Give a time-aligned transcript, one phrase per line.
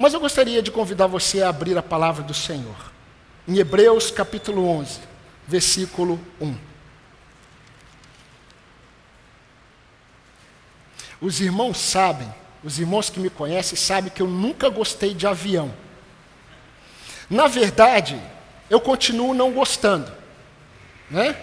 [0.00, 2.90] Mas eu gostaria de convidar você a abrir a palavra do Senhor.
[3.46, 4.98] Em Hebreus capítulo 11,
[5.46, 6.56] versículo 1.
[11.20, 12.34] Os irmãos sabem,
[12.64, 15.70] os irmãos que me conhecem sabem que eu nunca gostei de avião.
[17.28, 18.18] Na verdade,
[18.70, 20.10] eu continuo não gostando.
[21.10, 21.36] Né?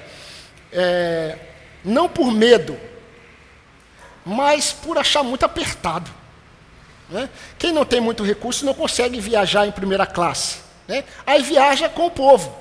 [0.72, 1.38] É,
[1.86, 2.76] não por medo,
[4.26, 6.17] mas por achar muito apertado.
[7.10, 7.30] Né?
[7.58, 10.60] Quem não tem muito recurso não consegue viajar em primeira classe.
[10.88, 11.04] Né?
[11.26, 12.54] Aí viaja com o povo.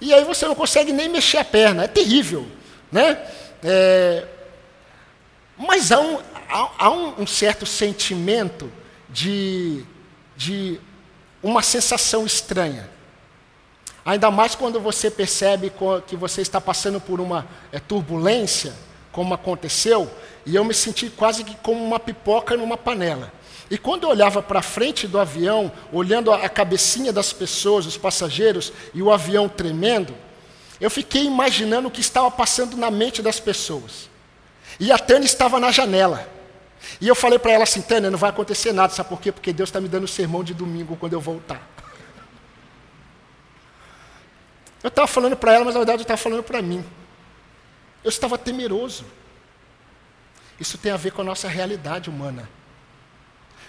[0.00, 1.84] E aí você não consegue nem mexer a perna.
[1.84, 2.46] É terrível.
[2.92, 3.18] Né?
[3.64, 4.24] É,
[5.56, 6.18] mas há, um,
[6.48, 8.70] há, há um, certo sentimento
[9.08, 9.84] de,
[10.36, 10.78] de
[11.42, 12.88] uma sensação estranha.
[14.04, 15.72] Ainda mais quando você percebe
[16.06, 18.72] que você está passando por uma é, turbulência,
[19.10, 20.10] como aconteceu,
[20.44, 23.32] e eu me senti quase que como uma pipoca numa panela.
[23.70, 28.72] E quando eu olhava para frente do avião, olhando a cabecinha das pessoas, os passageiros,
[28.94, 30.14] e o avião tremendo,
[30.80, 34.08] eu fiquei imaginando o que estava passando na mente das pessoas.
[34.78, 36.28] E a Tânia estava na janela.
[37.00, 39.32] E eu falei para ela assim, Tânia, não vai acontecer nada, sabe por quê?
[39.32, 41.60] Porque Deus está me dando sermão de domingo quando eu voltar.
[44.82, 46.84] Eu estava falando para ela, mas na verdade eu estava falando para mim.
[48.04, 49.04] Eu estava temeroso.
[50.60, 52.48] Isso tem a ver com a nossa realidade humana.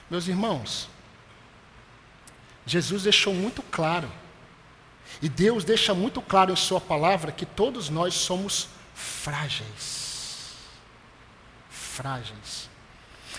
[0.10, 0.88] Meus irmãos,
[2.66, 4.12] Jesus deixou muito claro,
[5.22, 10.56] e Deus deixa muito claro em Sua palavra que todos nós somos frágeis.
[11.70, 12.70] Frágeis.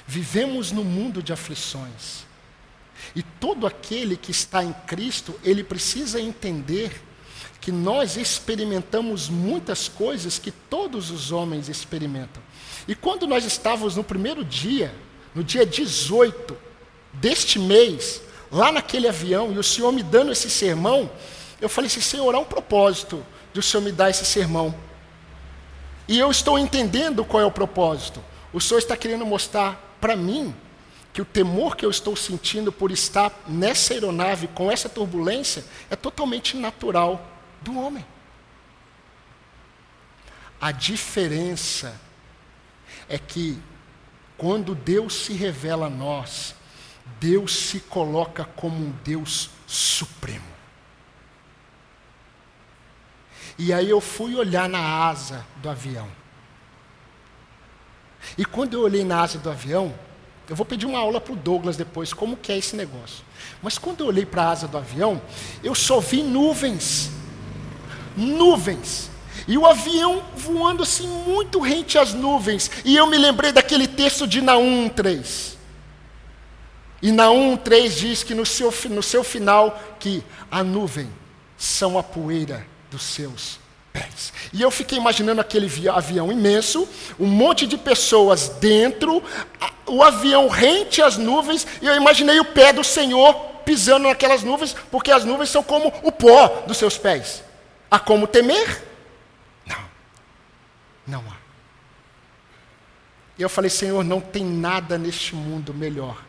[0.07, 2.27] Vivemos no mundo de aflições.
[3.15, 7.03] E todo aquele que está em Cristo, ele precisa entender
[7.61, 12.43] que nós experimentamos muitas coisas que todos os homens experimentam.
[12.87, 14.95] E quando nós estávamos no primeiro dia,
[15.39, 16.57] no dia 18
[17.13, 21.09] deste mês, lá naquele avião, e o Senhor me dando esse sermão,
[21.61, 24.75] eu falei assim: Senhor, há um propósito de o Senhor me dar esse sermão.
[26.09, 28.21] E eu estou entendendo qual é o propósito.
[28.53, 30.53] O Senhor está querendo mostrar para mim
[31.13, 35.95] que o temor que eu estou sentindo por estar nessa aeronave com essa turbulência é
[35.95, 37.25] totalmente natural
[37.63, 38.05] do homem.
[40.61, 41.95] A diferença
[43.09, 43.63] é que
[44.39, 46.55] quando Deus se revela a nós,
[47.21, 50.47] Deus se coloca como um Deus supremo.
[53.59, 56.09] E aí eu fui olhar na asa do avião.
[58.39, 59.93] E quando eu olhei na asa do avião,
[60.49, 63.25] eu vou pedir uma aula para o Douglas depois, como que é esse negócio.
[63.61, 65.21] Mas quando eu olhei para a asa do avião,
[65.63, 67.11] eu só vi nuvens
[68.19, 69.08] nuvens.
[69.49, 72.71] E o avião voando assim muito rente às nuvens.
[72.85, 75.57] E eu me lembrei daquele texto de Naum 3.
[77.01, 81.09] E Naum 3 diz que no seu, no seu final que a nuvem
[81.57, 83.59] são a poeira dos seus
[83.91, 84.35] pés.
[84.53, 86.87] E eu fiquei imaginando aquele avião imenso,
[87.19, 89.23] um monte de pessoas dentro,
[89.87, 93.35] o avião rente às nuvens, e eu imaginei o pé do Senhor
[93.65, 97.43] pisando naquelas nuvens, porque as nuvens são como o pó dos seus pés.
[97.91, 98.88] Há como temer?
[101.09, 101.21] Não.
[101.21, 101.49] Há.
[103.39, 106.23] E eu falei, Senhor, não tem nada neste mundo melhor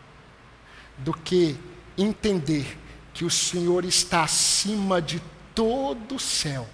[0.99, 1.57] do que
[1.97, 2.77] entender
[3.13, 5.21] que o Senhor está acima de
[5.55, 6.69] todo o céu,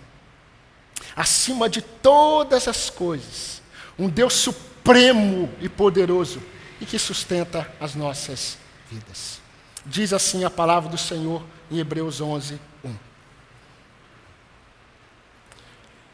[1.16, 3.62] acima de todas as coisas,
[3.98, 6.42] um Deus supremo e poderoso
[6.82, 8.58] e que sustenta as nossas
[8.92, 9.40] vidas.
[9.86, 11.42] Diz assim a palavra do Senhor
[11.72, 12.96] em Hebreus 11, 1.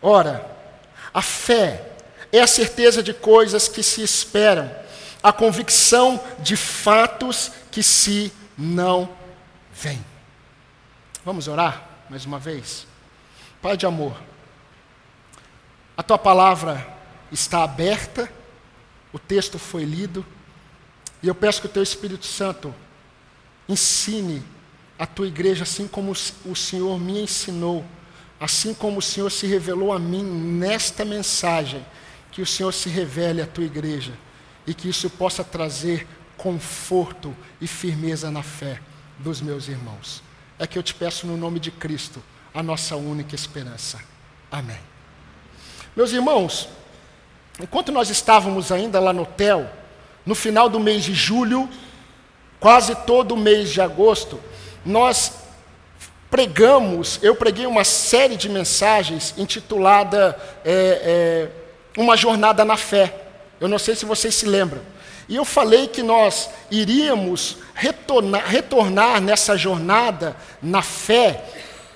[0.02, 0.61] Ora,
[1.14, 1.92] a fé
[2.32, 4.74] é a certeza de coisas que se esperam,
[5.22, 9.10] a convicção de fatos que se não
[9.74, 10.04] veem.
[11.24, 12.88] Vamos orar mais uma vez?
[13.62, 14.18] Pai de amor,
[15.96, 16.88] a tua palavra
[17.32, 18.32] está aberta,
[19.14, 20.26] o texto foi lido,
[21.22, 22.74] e eu peço que o teu Espírito Santo
[23.70, 24.44] ensine
[24.98, 27.86] a tua igreja assim como o Senhor me ensinou
[28.42, 31.86] assim como o Senhor se revelou a mim nesta mensagem,
[32.32, 34.14] que o Senhor se revele à tua igreja
[34.66, 38.82] e que isso possa trazer conforto e firmeza na fé
[39.20, 40.24] dos meus irmãos.
[40.58, 42.22] É que eu te peço no nome de Cristo,
[42.52, 44.00] a nossa única esperança.
[44.52, 44.80] Amém.
[45.96, 46.68] Meus irmãos,
[47.62, 49.72] enquanto nós estávamos ainda lá no hotel,
[50.26, 51.70] no final do mês de julho,
[52.60, 54.40] quase todo o mês de agosto,
[54.84, 55.41] nós
[56.32, 60.72] pregamos, eu preguei uma série de mensagens intitulada é,
[61.04, 63.14] é, Uma Jornada na Fé.
[63.60, 64.82] Eu não sei se vocês se lembram.
[65.28, 71.44] E eu falei que nós iríamos retornar, retornar nessa jornada, na fé,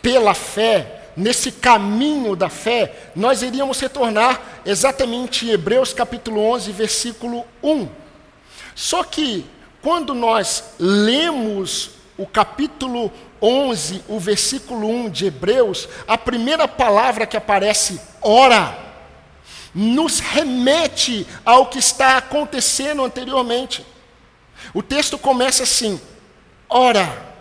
[0.02, 7.46] pela fé, nesse caminho da fé, nós iríamos retornar exatamente em Hebreus capítulo 11, versículo
[7.64, 7.88] 1.
[8.76, 9.46] Só que,
[9.82, 13.12] quando nós lemos o capítulo
[13.46, 18.76] 11, o versículo 1 de Hebreus, a primeira palavra que aparece, ora,
[19.74, 23.86] nos remete ao que está acontecendo anteriormente.
[24.74, 26.02] O texto começa assim:
[26.68, 27.35] ora.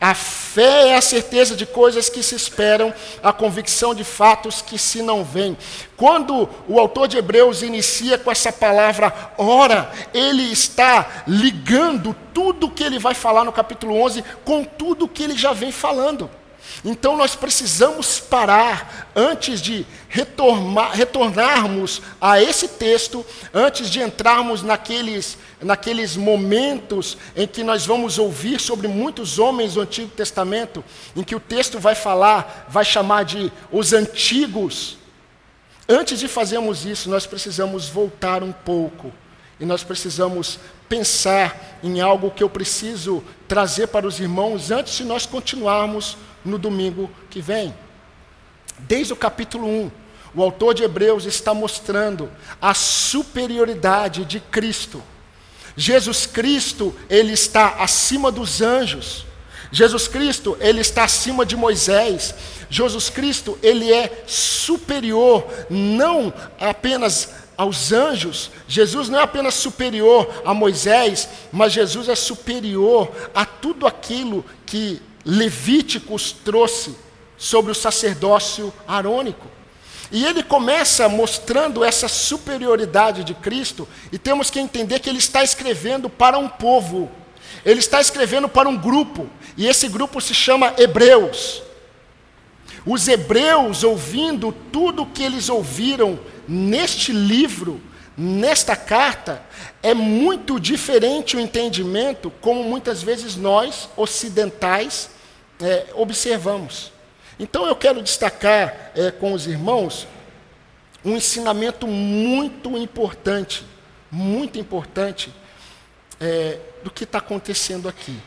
[0.00, 2.92] A fé é a certeza de coisas que se esperam,
[3.22, 5.56] a convicção de fatos que se não veem.
[5.96, 12.84] Quando o autor de Hebreus inicia com essa palavra ora, ele está ligando tudo que
[12.84, 16.30] ele vai falar no capítulo 11 com tudo que ele já vem falando.
[16.88, 26.16] Então nós precisamos parar antes de retornarmos a esse texto, antes de entrarmos naqueles, naqueles
[26.16, 30.84] momentos em que nós vamos ouvir sobre muitos homens do Antigo Testamento,
[31.16, 34.96] em que o texto vai falar, vai chamar de os antigos.
[35.88, 39.12] Antes de fazermos isso, nós precisamos voltar um pouco
[39.58, 45.02] e nós precisamos pensar em algo que eu preciso trazer para os irmãos antes de
[45.04, 47.74] nós continuarmos no domingo que vem.
[48.78, 49.90] Desde o capítulo 1,
[50.34, 55.02] o autor de Hebreus está mostrando a superioridade de Cristo.
[55.76, 59.26] Jesus Cristo, ele está acima dos anjos.
[59.72, 62.34] Jesus Cristo, ele está acima de Moisés.
[62.70, 68.50] Jesus Cristo, ele é superior não apenas aos anjos.
[68.68, 75.00] Jesus não é apenas superior a Moisés, mas Jesus é superior a tudo aquilo que
[75.26, 76.94] Levíticos trouxe
[77.36, 79.48] sobre o sacerdócio arônico.
[80.12, 85.42] E ele começa mostrando essa superioridade de Cristo, e temos que entender que ele está
[85.42, 87.10] escrevendo para um povo,
[87.64, 91.60] ele está escrevendo para um grupo, e esse grupo se chama Hebreus.
[92.86, 97.80] Os hebreus, ouvindo tudo o que eles ouviram neste livro,
[98.16, 99.42] nesta carta,
[99.82, 105.10] é muito diferente o entendimento, como muitas vezes nós, ocidentais,
[105.60, 106.92] é, observamos.
[107.38, 110.06] Então eu quero destacar é, com os irmãos
[111.04, 113.64] um ensinamento muito importante,
[114.10, 115.32] muito importante
[116.20, 118.18] é, do que está acontecendo aqui.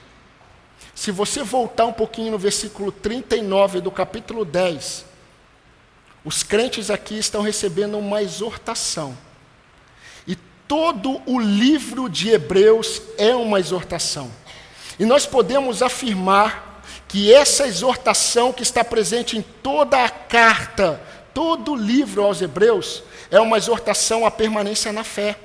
[0.95, 5.05] Se você voltar um pouquinho no versículo 39 do capítulo 10,
[6.23, 9.17] os crentes aqui estão recebendo uma exortação.
[10.27, 10.35] E
[10.67, 14.29] todo o livro de Hebreus é uma exortação.
[14.99, 16.68] E nós podemos afirmar
[17.09, 21.01] que essa exortação que está presente em toda a carta,
[21.33, 25.35] todo o livro aos Hebreus, é uma exortação à permanência na fé.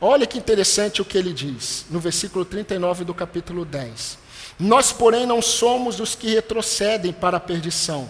[0.00, 4.18] Olha que interessante o que ele diz, no versículo 39 do capítulo 10.
[4.56, 8.08] Nós, porém, não somos os que retrocedem para a perdição,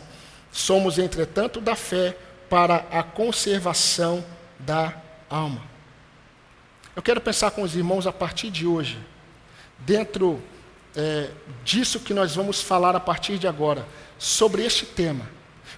[0.53, 2.17] somos, entretanto, da fé
[2.51, 4.23] para a conservação
[4.59, 4.95] da
[5.31, 5.63] alma.
[6.95, 8.99] Eu quero pensar com os irmãos a partir de hoje,
[9.79, 10.43] dentro
[10.97, 11.31] é,
[11.65, 13.87] disso que nós vamos falar a partir de agora,
[14.19, 15.29] sobre este tema.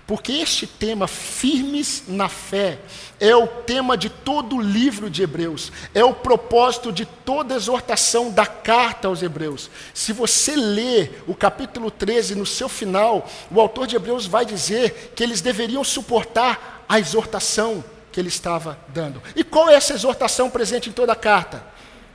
[0.06, 2.78] Porque este tema, firmes na fé,
[3.18, 8.30] é o tema de todo o livro de Hebreus, é o propósito de toda exortação
[8.30, 9.68] da carta aos Hebreus.
[9.92, 15.12] Se você ler o capítulo 13, no seu final, o autor de Hebreus vai dizer
[15.16, 19.20] que eles deveriam suportar a exortação que ele estava dando.
[19.34, 21.64] E qual é essa exortação presente em toda a carta?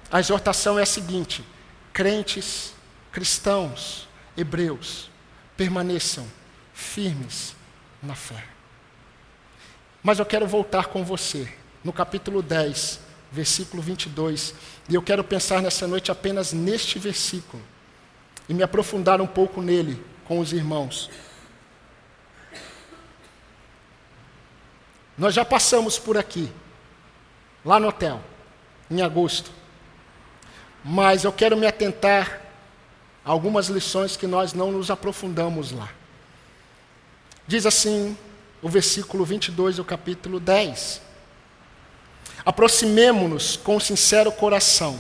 [0.10, 1.44] A exortação é a seguinte:
[1.92, 2.74] crentes
[3.12, 5.10] cristãos, hebreus,
[5.58, 6.26] permaneçam
[6.74, 7.56] firmes
[8.02, 8.44] na fé.
[10.02, 11.52] Mas eu quero voltar com você
[11.84, 13.00] no capítulo 10,
[13.32, 14.56] versículo 22,
[14.90, 17.62] e eu quero pensar nessa noite apenas neste versículo
[18.50, 21.10] e me aprofundar um pouco nele com os irmãos.
[25.18, 26.52] Nós já passamos por aqui,
[27.64, 28.22] lá no hotel,
[28.90, 29.52] em agosto,
[30.84, 32.42] mas eu quero me atentar
[33.24, 35.90] algumas lições que nós não nos aprofundamos lá.
[37.48, 38.18] Diz assim
[38.62, 41.02] o versículo 22 do capítulo 10.
[42.46, 45.00] Aproximemo-nos com sincero coração,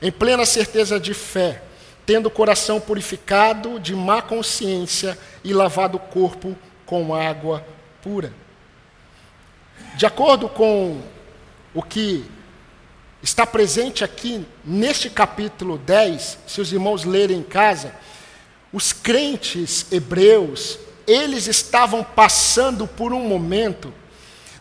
[0.00, 1.62] em plena certeza de fé,
[2.04, 7.66] tendo o coração purificado de má consciência e lavado o corpo com água
[8.02, 8.32] pura.
[9.96, 11.00] De acordo com
[11.74, 12.24] o que
[13.22, 17.94] está presente aqui neste capítulo 10, se os irmãos lerem em casa,
[18.72, 23.92] os crentes hebreus, eles estavam passando por um momento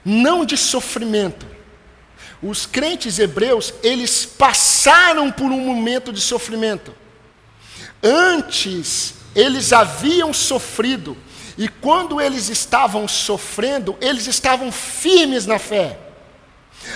[0.03, 1.45] não de sofrimento,
[2.41, 6.93] os crentes hebreus, eles passaram por um momento de sofrimento.
[8.03, 11.17] Antes, eles haviam sofrido,
[11.57, 15.97] e quando eles estavam sofrendo, eles estavam firmes na fé.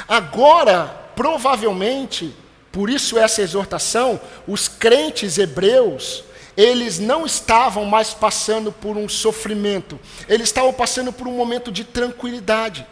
[0.07, 2.33] Agora, provavelmente,
[2.71, 6.23] por isso essa exortação, os crentes hebreus,
[6.55, 9.99] eles não estavam mais passando por um sofrimento,
[10.29, 12.87] eles estavam passando por um momento de tranquilidade.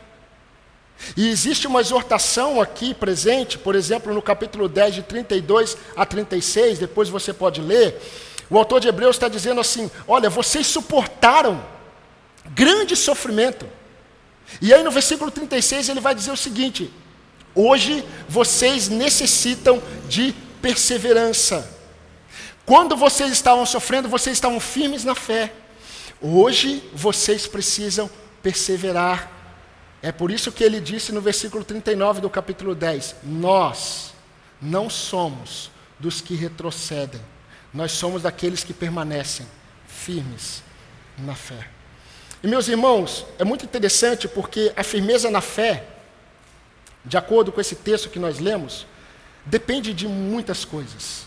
[1.15, 6.79] E existe uma exortação aqui presente, por exemplo, no capítulo 10, de 32 a 36,
[6.79, 7.97] depois você pode ler.
[8.49, 11.63] O autor de Hebreus está dizendo assim: Olha, vocês suportaram
[12.47, 13.65] grande sofrimento.
[14.61, 16.91] E aí no versículo 36 ele vai dizer o seguinte:
[17.59, 21.67] Hoje vocês necessitam de perseverança.
[22.63, 25.51] Quando vocês estavam sofrendo, vocês estavam firmes na fé.
[26.21, 28.07] Hoje vocês precisam
[28.43, 29.31] perseverar.
[30.03, 34.13] É por isso que ele disse no versículo 39 do capítulo 10: Nós
[34.61, 37.21] não somos dos que retrocedem,
[37.73, 39.47] nós somos daqueles que permanecem
[39.87, 40.61] firmes
[41.17, 41.67] na fé.
[42.43, 45.96] E meus irmãos, é muito interessante porque a firmeza na fé,
[47.07, 48.85] de acordo com esse texto que nós lemos,
[49.45, 51.25] depende de muitas coisas.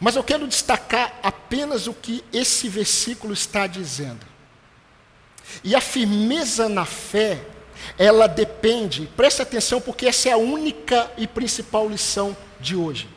[0.00, 4.26] Mas eu quero destacar apenas o que esse versículo está dizendo.
[5.62, 7.40] E a firmeza na fé,
[7.96, 13.08] ela depende, preste atenção, porque essa é a única e principal lição de hoje.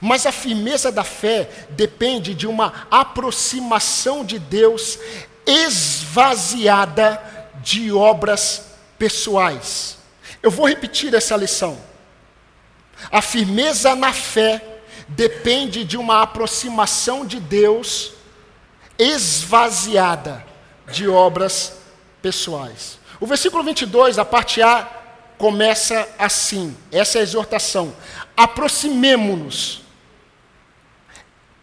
[0.00, 4.98] Mas a firmeza da fé depende de uma aproximação de Deus
[5.46, 7.22] esvaziada
[7.62, 9.99] de obras pessoais.
[10.42, 11.78] Eu vou repetir essa lição.
[13.10, 14.62] A firmeza na fé
[15.08, 18.12] depende de uma aproximação de Deus
[18.98, 20.44] esvaziada
[20.90, 21.78] de obras
[22.20, 22.98] pessoais.
[23.18, 24.88] O versículo 22, a parte A,
[25.38, 27.94] começa assim: essa é a exortação.
[28.36, 29.82] Aproximemo-nos.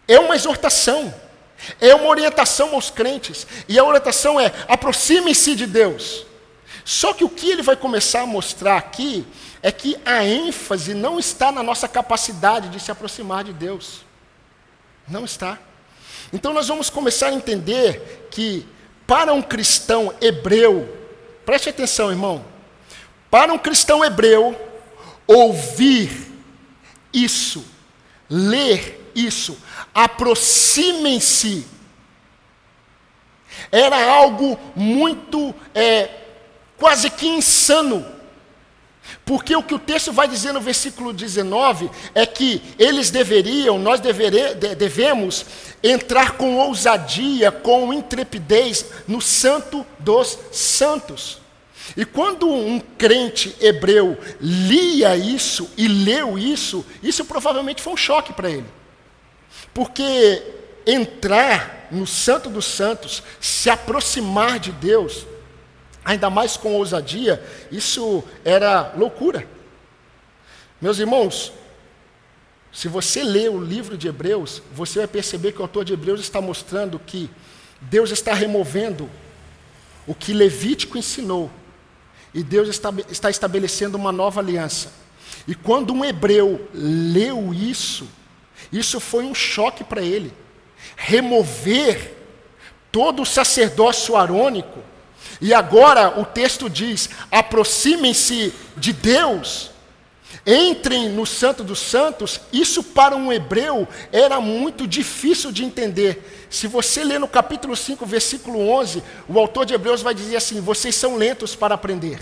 [0.08, 1.14] É uma exortação,
[1.82, 6.26] é uma orientação aos crentes, e a orientação é: aproxime-se de Deus.
[6.88, 9.28] Só que o que ele vai começar a mostrar aqui
[9.62, 14.06] é que a ênfase não está na nossa capacidade de se aproximar de Deus.
[15.06, 15.60] Não está.
[16.32, 18.66] Então nós vamos começar a entender que
[19.06, 20.98] para um cristão hebreu,
[21.46, 22.46] preste atenção, irmão.
[23.30, 24.56] Para um cristão hebreu,
[25.28, 26.32] ouvir
[27.12, 27.66] isso,
[28.30, 29.58] ler isso,
[29.94, 31.68] aproximem-se,
[33.70, 36.27] era algo muito, é,
[36.78, 38.18] quase que insano
[39.26, 44.00] porque o que o texto vai dizer no versículo 19 é que eles deveriam, nós
[44.00, 45.46] devere, devemos
[45.84, 51.40] entrar com ousadia, com intrepidez no santo dos santos.
[51.96, 58.34] E quando um crente hebreu lia isso e leu isso, isso provavelmente foi um choque
[58.34, 58.66] para ele.
[59.74, 60.42] Porque
[60.86, 65.26] entrar no santo dos santos, se aproximar de Deus,
[66.08, 69.46] ainda mais com ousadia, isso era loucura.
[70.80, 71.52] Meus irmãos,
[72.72, 76.22] se você ler o livro de Hebreus, você vai perceber que o autor de Hebreus
[76.22, 77.30] está mostrando que
[77.82, 79.10] Deus está removendo
[80.08, 81.52] o que Levítico ensinou,
[82.34, 84.94] e Deus está, está estabelecendo uma nova aliança.
[85.46, 88.08] E quando um hebreu leu isso,
[88.72, 90.32] isso foi um choque para ele.
[90.96, 92.16] Remover
[92.94, 94.80] todo o sacerdócio arônico
[95.40, 99.72] e agora o texto diz: aproximem-se de Deus,
[100.46, 102.42] entrem no Santo dos Santos.
[102.52, 106.48] Isso para um hebreu era muito difícil de entender.
[106.50, 110.60] Se você ler no capítulo 5, versículo 11, o autor de Hebreus vai dizer assim:
[110.60, 112.20] vocês são lentos para aprender.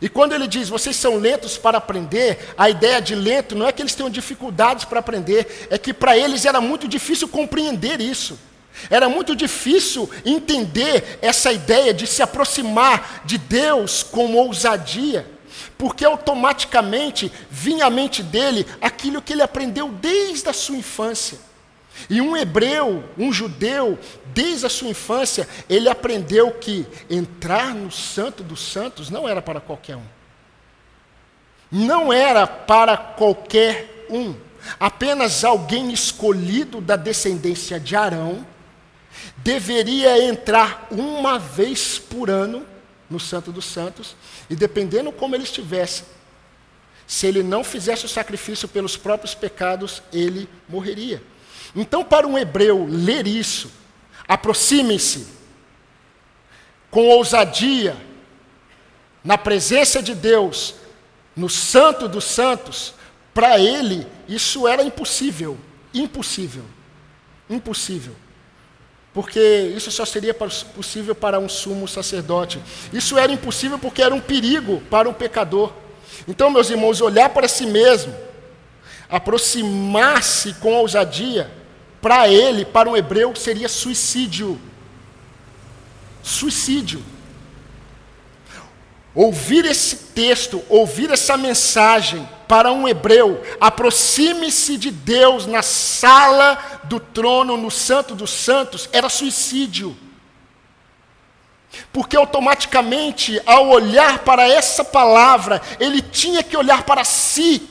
[0.00, 3.72] E quando ele diz vocês são lentos para aprender, a ideia de lento não é
[3.72, 8.38] que eles tenham dificuldades para aprender, é que para eles era muito difícil compreender isso.
[8.90, 15.26] Era muito difícil entender essa ideia de se aproximar de Deus com ousadia,
[15.78, 21.38] porque automaticamente vinha à mente dele aquilo que ele aprendeu desde a sua infância.
[22.10, 28.42] E um hebreu, um judeu, desde a sua infância, ele aprendeu que entrar no Santo
[28.42, 30.04] dos Santos não era para qualquer um.
[31.72, 34.34] Não era para qualquer um.
[34.78, 38.46] Apenas alguém escolhido da descendência de Arão
[39.38, 42.66] deveria entrar uma vez por ano
[43.08, 44.16] no Santo dos Santos,
[44.50, 46.04] e dependendo como ele estivesse,
[47.06, 51.22] se ele não fizesse o sacrifício pelos próprios pecados, ele morreria.
[51.74, 53.70] Então, para um hebreu ler isso,
[54.26, 55.26] aproxime-se
[56.90, 57.96] com ousadia,
[59.22, 60.74] na presença de Deus,
[61.34, 62.94] no Santo dos Santos,
[63.34, 65.58] para ele isso era impossível.
[65.92, 66.64] Impossível.
[67.50, 68.16] Impossível.
[69.16, 72.60] Porque isso só seria possível para um sumo sacerdote.
[72.92, 75.72] Isso era impossível porque era um perigo para um pecador.
[76.28, 78.14] Então, meus irmãos, olhar para si mesmo,
[79.08, 81.50] aproximar-se com ousadia,
[81.98, 84.60] para ele, para um hebreu, seria suicídio.
[86.22, 87.02] Suicídio.
[89.16, 97.00] Ouvir esse texto, ouvir essa mensagem para um hebreu, aproxime-se de Deus na sala do
[97.00, 99.96] trono, no Santo dos Santos, era suicídio.
[101.94, 107.70] Porque automaticamente, ao olhar para essa palavra, ele tinha que olhar para si.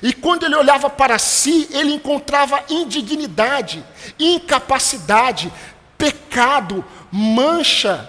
[0.00, 3.84] E quando ele olhava para si, ele encontrava indignidade,
[4.16, 5.52] incapacidade,
[5.98, 8.08] pecado, mancha.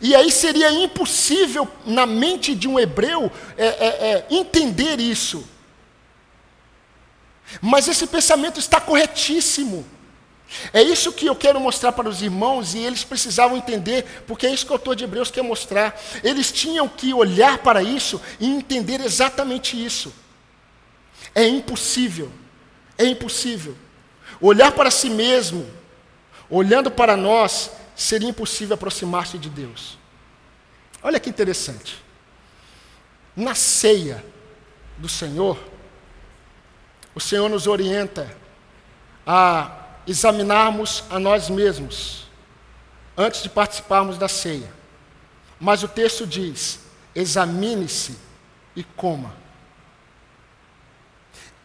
[0.00, 5.48] E aí seria impossível na mente de um hebreu é, é, é, entender isso.
[7.60, 9.84] Mas esse pensamento está corretíssimo.
[10.72, 14.50] É isso que eu quero mostrar para os irmãos e eles precisavam entender, porque é
[14.50, 15.98] isso que o autor de Hebreus quer mostrar.
[16.22, 20.12] Eles tinham que olhar para isso e entender exatamente isso.
[21.34, 22.30] É impossível,
[22.96, 23.76] é impossível.
[24.40, 25.68] Olhar para si mesmo,
[26.48, 29.98] olhando para nós, seria impossível aproximar-se de Deus.
[31.02, 32.00] Olha que interessante.
[33.34, 34.24] Na ceia
[34.96, 35.58] do Senhor,
[37.12, 38.36] o Senhor nos orienta
[39.26, 42.28] a examinarmos a nós mesmos
[43.16, 44.72] antes de participarmos da ceia.
[45.58, 46.78] Mas o texto diz:
[47.16, 48.16] examine-se
[48.76, 49.34] e coma.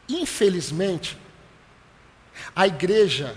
[0.09, 1.15] Infelizmente,
[2.55, 3.35] a igreja,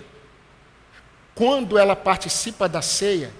[1.36, 3.30] quando ela participa da ceia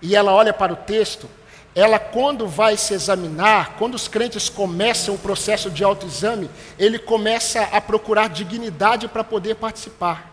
[0.00, 1.28] e ela olha para o texto,
[1.74, 7.60] ela quando vai se examinar, quando os crentes começam o processo de autoexame, ele começa
[7.64, 10.32] a procurar dignidade para poder participar.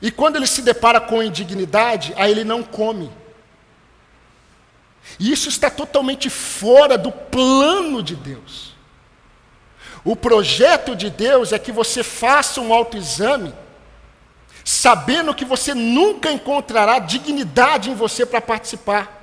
[0.00, 3.10] E quando ele se depara com indignidade, aí ele não come.
[5.18, 8.76] E isso está totalmente fora do plano de Deus.
[10.04, 13.52] O projeto de Deus é que você faça um autoexame,
[14.64, 19.20] sabendo que você nunca encontrará dignidade em você para participar.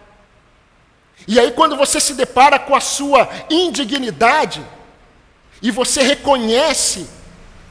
[1.28, 4.66] E aí, quando você se depara com a sua indignidade,
[5.62, 7.08] e você reconhece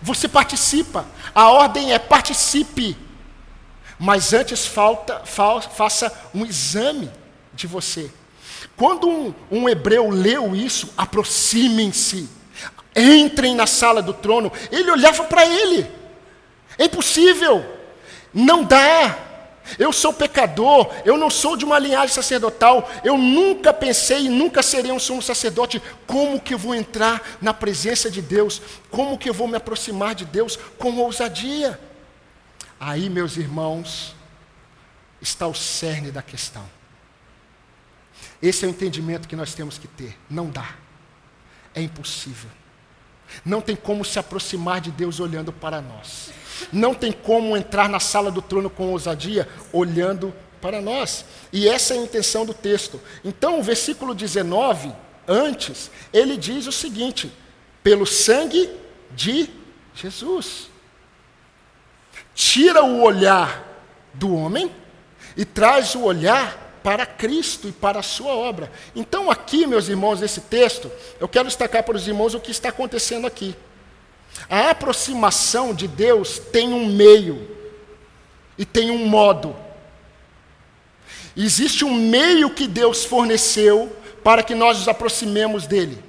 [0.02, 1.06] você participa.
[1.34, 2.96] A ordem é participe.
[3.98, 7.10] Mas antes falta, fa, faça um exame
[7.52, 8.10] de você.
[8.76, 12.28] Quando um, um hebreu leu isso, aproximem-se,
[12.94, 14.52] entrem na sala do trono.
[14.70, 15.90] Ele olhava para ele.
[16.78, 17.64] É impossível.
[18.32, 19.26] Não dá.
[19.78, 24.62] Eu sou pecador, eu não sou de uma linhagem sacerdotal, eu nunca pensei e nunca
[24.62, 25.82] serei um sumo sacerdote.
[26.06, 28.62] Como que eu vou entrar na presença de Deus?
[28.90, 31.78] Como que eu vou me aproximar de Deus com ousadia?
[32.80, 34.14] Aí, meus irmãos,
[35.20, 36.64] está o cerne da questão.
[38.40, 40.16] Esse é o entendimento que nós temos que ter.
[40.30, 40.76] Não dá.
[41.74, 42.50] É impossível.
[43.44, 46.30] Não tem como se aproximar de Deus olhando para nós.
[46.72, 51.24] Não tem como entrar na sala do trono com ousadia olhando para nós.
[51.52, 53.00] E essa é a intenção do texto.
[53.24, 54.92] Então, o versículo 19,
[55.26, 57.32] antes, ele diz o seguinte:
[57.82, 58.70] pelo sangue
[59.10, 59.48] de
[59.94, 60.68] Jesus.
[62.34, 63.64] Tira o olhar
[64.14, 64.70] do homem
[65.36, 68.70] e traz o olhar para Cristo e para a sua obra.
[68.94, 70.90] Então, aqui, meus irmãos, nesse texto,
[71.20, 73.54] eu quero destacar para os irmãos o que está acontecendo aqui.
[74.48, 77.48] A aproximação de Deus tem um meio
[78.56, 79.54] e tem um modo.
[81.36, 86.02] Existe um meio que Deus forneceu para que nós nos aproximemos dele.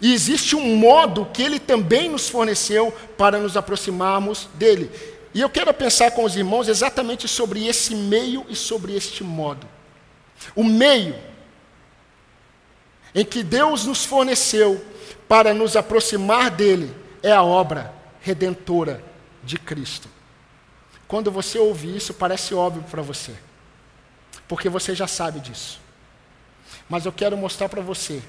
[0.00, 4.90] E existe um modo que ele também nos forneceu para nos aproximarmos dele.
[5.32, 9.66] E eu quero pensar com os irmãos exatamente sobre esse meio e sobre este modo.
[10.54, 11.14] O meio
[13.14, 14.84] em que Deus nos forneceu
[15.26, 19.02] para nos aproximar dele é a obra redentora
[19.42, 20.10] de Cristo.
[21.08, 23.34] Quando você ouve isso, parece óbvio para você,
[24.46, 25.80] porque você já sabe disso.
[26.86, 28.22] Mas eu quero mostrar para você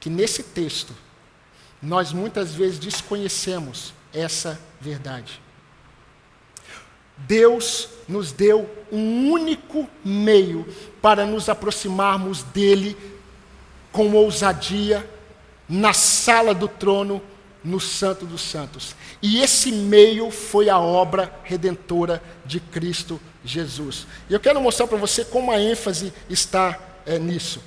[0.00, 0.92] que nesse texto,
[1.80, 5.40] nós muitas vezes desconhecemos essa verdade.
[7.16, 10.66] Deus nos deu um único meio
[11.00, 12.96] para nos aproximarmos dele
[13.92, 15.08] com ousadia
[15.68, 17.22] na sala do trono
[17.66, 18.94] no Santo dos Santos.
[19.20, 24.06] E esse meio foi a obra redentora de Cristo Jesus.
[24.30, 27.60] E eu quero mostrar para você como a ênfase está é, nisso.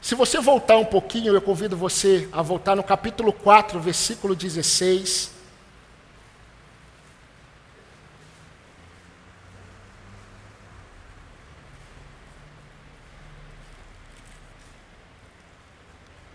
[0.00, 5.30] Se você voltar um pouquinho, eu convido você a voltar no capítulo 4, versículo 16.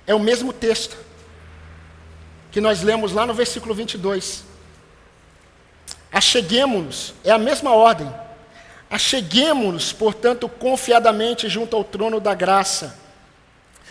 [0.06, 1.07] É o mesmo texto
[2.58, 4.43] que nós lemos lá no versículo 22.
[6.12, 8.12] Acheguemos-nos, é a mesma ordem.
[8.89, 12.98] Acheguemos-nos, portanto, confiadamente junto ao trono da graça,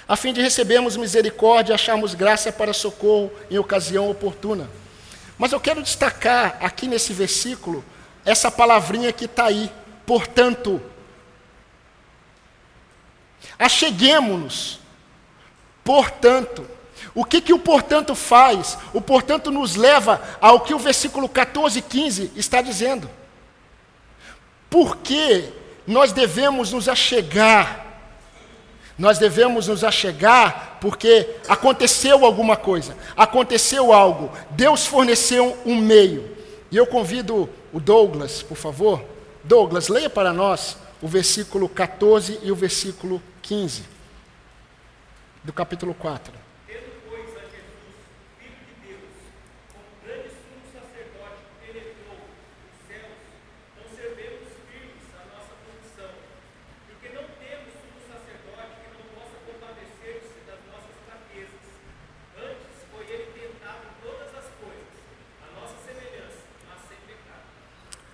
[0.08, 4.68] a fim de recebermos misericórdia e acharmos graça para socorro em ocasião oportuna.
[5.38, 7.84] Mas eu quero destacar aqui nesse versículo
[8.24, 9.70] essa palavrinha que está aí,
[10.04, 10.82] portanto.
[13.60, 14.80] Acheguemos-nos,
[15.84, 16.75] portanto.
[17.16, 18.76] O que, que o portanto faz?
[18.92, 23.08] O portanto nos leva ao que o versículo 14 e 15 está dizendo.
[24.68, 25.48] Por que
[25.86, 27.86] nós devemos nos achegar?
[28.98, 36.36] Nós devemos nos achegar porque aconteceu alguma coisa, aconteceu algo, Deus forneceu um meio.
[36.70, 39.02] E eu convido o Douglas, por favor.
[39.42, 43.84] Douglas, leia para nós o versículo 14 e o versículo 15
[45.42, 46.45] do capítulo 4.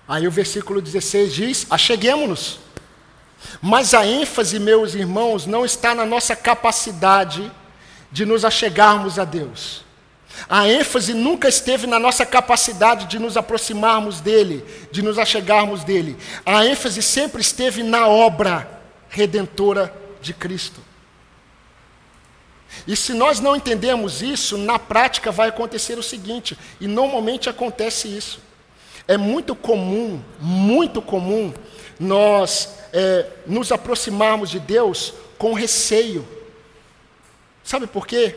[0.07, 2.61] Aí o versículo 16 diz: Acheguemos-nos.
[3.61, 7.51] Mas a ênfase, meus irmãos, não está na nossa capacidade
[8.11, 9.85] de nos achegarmos a Deus.
[10.49, 16.17] A ênfase nunca esteve na nossa capacidade de nos aproximarmos dele, de nos achegarmos dele.
[16.45, 20.81] A ênfase sempre esteve na obra redentora de Cristo.
[22.87, 28.09] E se nós não entendemos isso, na prática vai acontecer o seguinte, e normalmente acontece
[28.09, 28.41] isso.
[29.07, 31.53] É muito comum, muito comum,
[31.99, 36.27] nós é, nos aproximarmos de Deus com receio.
[37.65, 38.37] Sabe por quê?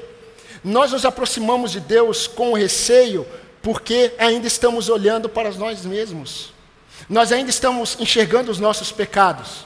[0.64, 3.26] Nós nos aproximamos de Deus com receio
[3.62, 6.54] porque ainda estamos olhando para nós mesmos.
[7.10, 9.66] Nós ainda estamos enxergando os nossos pecados.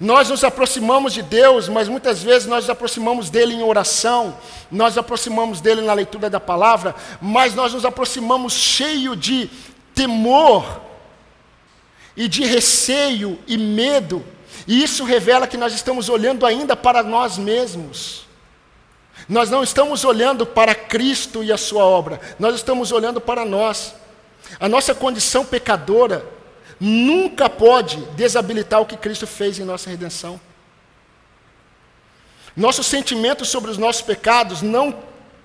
[0.00, 4.36] Nós nos aproximamos de Deus, mas muitas vezes nós nos aproximamos dele em oração,
[4.70, 9.48] nós nos aproximamos dele na leitura da palavra, mas nós nos aproximamos cheio de
[9.94, 10.80] temor
[12.16, 14.24] e de receio e medo,
[14.66, 18.24] e isso revela que nós estamos olhando ainda para nós mesmos.
[19.28, 23.94] Nós não estamos olhando para Cristo e a Sua obra, nós estamos olhando para nós.
[24.60, 26.24] A nossa condição pecadora
[26.78, 30.40] nunca pode desabilitar o que Cristo fez em nossa redenção.
[32.56, 34.94] Nossos sentimentos sobre os nossos pecados não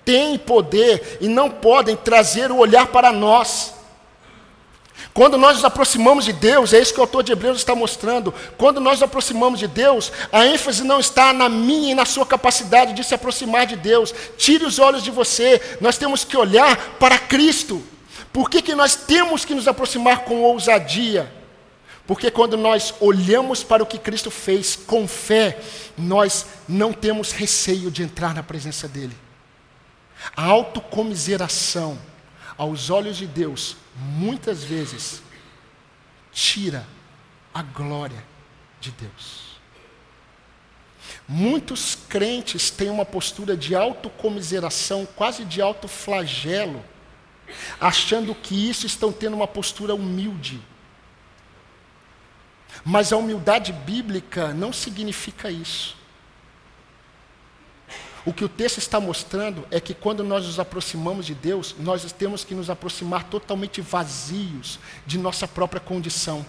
[0.04, 3.74] têm poder e não podem trazer o olhar para nós.
[5.12, 8.32] Quando nós nos aproximamos de Deus, é isso que o autor de Hebreus está mostrando.
[8.56, 12.24] Quando nós nos aproximamos de Deus, a ênfase não está na minha e na sua
[12.24, 14.14] capacidade de se aproximar de Deus.
[14.38, 15.60] Tire os olhos de você.
[15.80, 17.82] Nós temos que olhar para Cristo.
[18.32, 21.30] Por que, que nós temos que nos aproximar com ousadia?
[22.06, 25.60] Porque quando nós olhamos para o que Cristo fez com fé,
[25.96, 29.16] nós não temos receio de entrar na presença dEle.
[30.36, 31.98] A autocomiseração,
[32.56, 35.22] aos olhos de Deus, muitas vezes
[36.32, 36.86] tira
[37.52, 38.24] a glória
[38.80, 39.50] de Deus.
[41.26, 46.84] Muitos crentes têm uma postura de autocomiseração, quase de autoflagelo,
[47.80, 50.60] achando que isso estão tendo uma postura humilde.
[52.84, 55.99] Mas a humildade bíblica não significa isso.
[58.24, 62.04] O que o texto está mostrando é que quando nós nos aproximamos de Deus, nós
[62.12, 66.44] temos que nos aproximar totalmente vazios de nossa própria condição,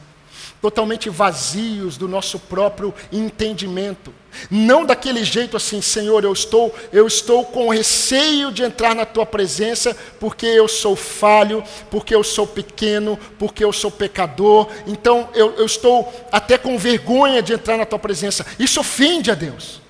[0.62, 4.14] totalmente vazios do nosso próprio entendimento.
[4.50, 9.26] Não daquele jeito assim, Senhor, eu estou, eu estou com receio de entrar na tua
[9.26, 14.68] presença, porque eu sou falho, porque eu sou pequeno, porque eu sou pecador.
[14.86, 18.46] Então eu, eu estou até com vergonha de entrar na tua presença.
[18.60, 19.81] Isso ofende a Deus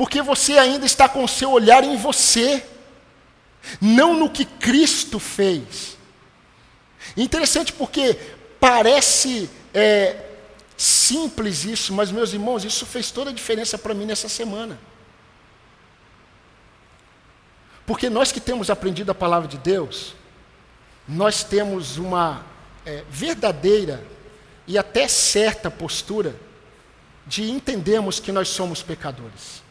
[0.00, 2.64] porque você ainda está com seu olhar em você,
[3.78, 5.98] não no que Cristo fez.
[7.14, 8.18] Interessante porque
[8.58, 10.24] parece é,
[10.74, 14.80] simples isso, mas meus irmãos, isso fez toda a diferença para mim nessa semana.
[17.84, 20.14] Porque nós que temos aprendido a palavra de Deus,
[21.06, 22.42] nós temos uma
[22.86, 24.02] é, verdadeira
[24.66, 26.34] e até certa postura
[27.26, 29.62] de entendermos que nós somos pecadores,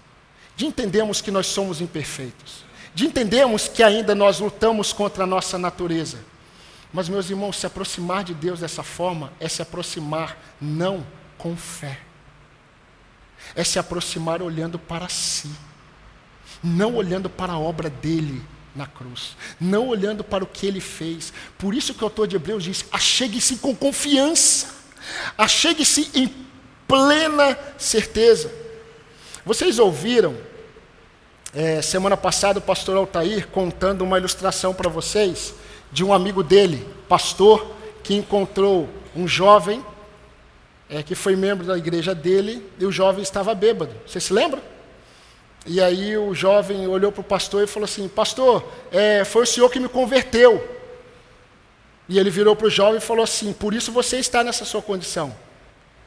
[0.60, 5.58] de entendermos que nós somos imperfeitos, de entendermos que ainda nós lutamos contra a nossa
[5.58, 6.20] natureza.
[6.92, 12.02] Mas, meus irmãos, se aproximar de Deus dessa forma é se aproximar não com fé,
[13.56, 15.50] é se aproximar olhando para si,
[16.62, 18.44] não olhando para a obra dele
[18.76, 21.32] na cruz, não olhando para o que ele fez.
[21.58, 24.76] Por isso que o autor de Hebreus diz: achegue-se com confiança,
[25.38, 26.36] achegue-se em
[26.86, 28.52] plena certeza.
[29.46, 30.49] Vocês ouviram,
[31.54, 35.54] é, semana passada, o pastor Altair contando uma ilustração para vocês
[35.92, 39.84] de um amigo dele, pastor, que encontrou um jovem
[40.90, 43.92] é, que foi membro da igreja dele e o jovem estava bêbado.
[44.06, 44.62] Você se lembra?
[45.66, 49.46] E aí o jovem olhou para o pastor e falou assim: Pastor, é, foi o
[49.46, 50.78] senhor que me converteu.
[52.08, 54.82] E ele virou para o jovem e falou assim: Por isso você está nessa sua
[54.82, 55.36] condição,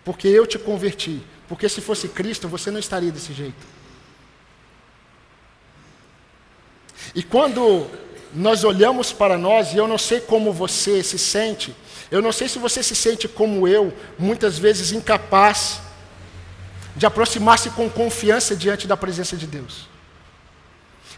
[0.05, 1.23] porque eu te converti.
[1.49, 3.82] Porque se fosse Cristo, você não estaria desse jeito.
[7.15, 7.87] E quando
[8.35, 11.75] nós olhamos para nós, e eu não sei como você se sente,
[12.11, 15.81] eu não sei se você se sente como eu, muitas vezes incapaz
[16.97, 19.89] de aproximar-se com confiança diante da presença de Deus.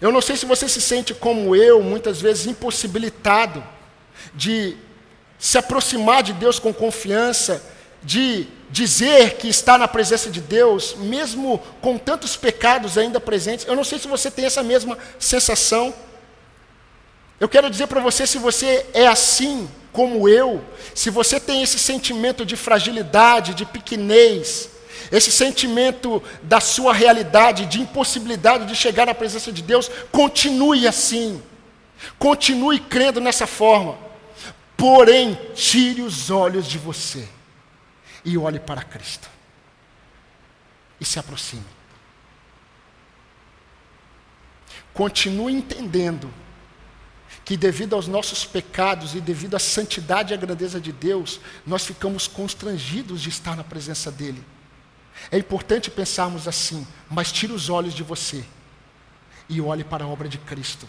[0.00, 3.62] Eu não sei se você se sente como eu, muitas vezes impossibilitado
[4.34, 4.76] de
[5.38, 7.62] se aproximar de Deus com confiança,
[8.04, 13.66] de dizer que está na presença de Deus, mesmo com tantos pecados ainda presentes.
[13.66, 15.94] Eu não sei se você tem essa mesma sensação.
[17.40, 20.62] Eu quero dizer para você, se você é assim como eu,
[20.94, 24.68] se você tem esse sentimento de fragilidade, de pequenez,
[25.10, 31.40] esse sentimento da sua realidade, de impossibilidade de chegar na presença de Deus, continue assim.
[32.18, 33.96] Continue crendo nessa forma.
[34.76, 37.28] Porém, tire os olhos de você
[38.24, 39.28] e olhe para Cristo.
[41.00, 41.64] E se aproxime.
[44.92, 46.32] Continue entendendo
[47.44, 51.84] que devido aos nossos pecados e devido à santidade e à grandeza de Deus, nós
[51.84, 54.42] ficamos constrangidos de estar na presença dele.
[55.30, 58.44] É importante pensarmos assim, mas tire os olhos de você
[59.48, 60.88] e olhe para a obra de Cristo.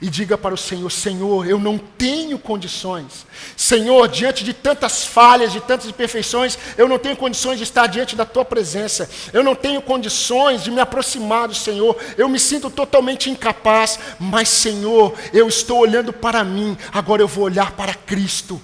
[0.00, 3.26] E diga para o Senhor: Senhor, eu não tenho condições.
[3.56, 8.16] Senhor, diante de tantas falhas, de tantas imperfeições, eu não tenho condições de estar diante
[8.16, 9.08] da tua presença.
[9.32, 11.96] Eu não tenho condições de me aproximar do Senhor.
[12.16, 13.98] Eu me sinto totalmente incapaz.
[14.18, 16.76] Mas, Senhor, eu estou olhando para mim.
[16.92, 18.60] Agora eu vou olhar para Cristo.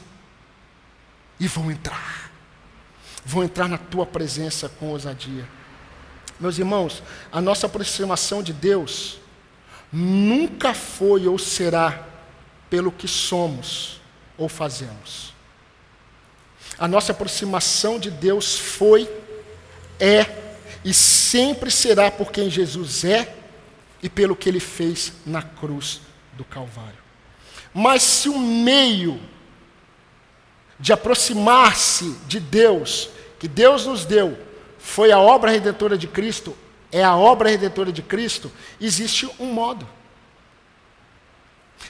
[1.39, 2.23] E vou entrar
[3.25, 5.49] vão entrar na tua presença com ousadia.
[6.41, 9.19] Meus irmãos, a nossa aproximação de Deus
[9.93, 12.07] nunca foi ou será
[12.71, 14.01] pelo que somos
[14.39, 15.35] ou fazemos.
[16.79, 19.09] A nossa aproximação de Deus foi,
[20.01, 20.27] é
[20.85, 23.37] e sempre será por quem Jesus é
[24.03, 26.01] e pelo que ele fez na cruz
[26.33, 26.99] do Calvário.
[27.73, 29.21] Mas se o meio
[30.81, 34.37] de aproximar-se de Deus, que Deus nos deu,
[34.79, 36.57] foi a obra redentora de Cristo,
[36.93, 39.89] é a obra redentora de Cristo, existe um modo.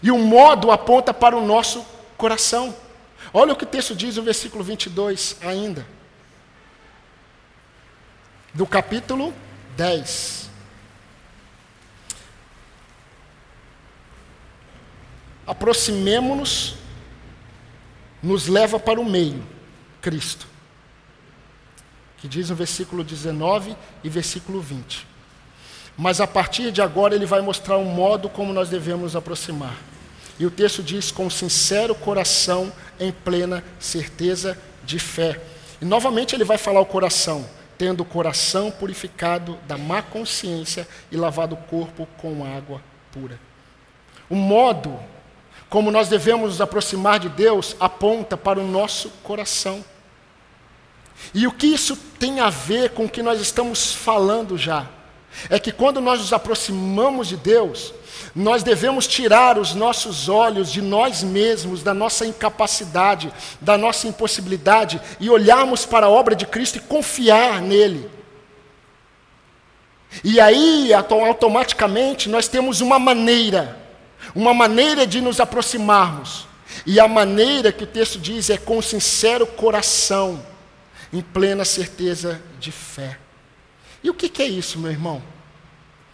[0.02, 1.84] E o modo aponta para o nosso
[2.16, 2.74] coração.
[3.34, 5.84] Olha o que o texto diz no versículo 22 ainda.
[8.54, 9.34] Do capítulo
[9.76, 10.50] 10.
[15.44, 16.76] Aproximemo-nos
[18.22, 19.44] nos leva para o meio,
[20.00, 20.51] Cristo.
[22.22, 25.06] Que diz no versículo 19 e versículo 20.
[25.98, 29.76] Mas a partir de agora ele vai mostrar um modo como nós devemos nos aproximar.
[30.38, 35.40] E o texto diz: com sincero coração, em plena certeza de fé.
[35.80, 37.44] E novamente ele vai falar o coração,
[37.76, 42.80] tendo o coração purificado da má consciência e lavado o corpo com água
[43.10, 43.36] pura.
[44.30, 44.96] O modo
[45.72, 49.82] como nós devemos nos aproximar de Deus, aponta para o nosso coração.
[51.34, 54.86] E o que isso tem a ver com o que nós estamos falando já?
[55.48, 57.94] É que quando nós nos aproximamos de Deus,
[58.34, 65.00] nós devemos tirar os nossos olhos de nós mesmos, da nossa incapacidade, da nossa impossibilidade
[65.18, 68.10] e olharmos para a obra de Cristo e confiar nele.
[70.22, 73.82] E aí, automaticamente, nós temos uma maneira
[74.34, 76.46] uma maneira de nos aproximarmos.
[76.86, 80.42] E a maneira que o texto diz é com sincero coração,
[81.12, 83.18] em plena certeza de fé.
[84.02, 85.22] E o que, que é isso, meu irmão?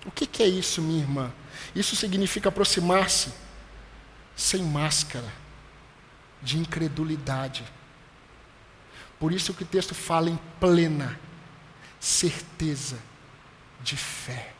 [0.04, 1.32] O que, que é isso, minha irmã?
[1.74, 3.32] Isso significa aproximar-se
[4.34, 5.30] sem máscara,
[6.40, 7.64] de incredulidade.
[9.18, 11.18] Por isso que o texto fala em plena
[11.98, 12.98] certeza
[13.80, 14.52] de fé.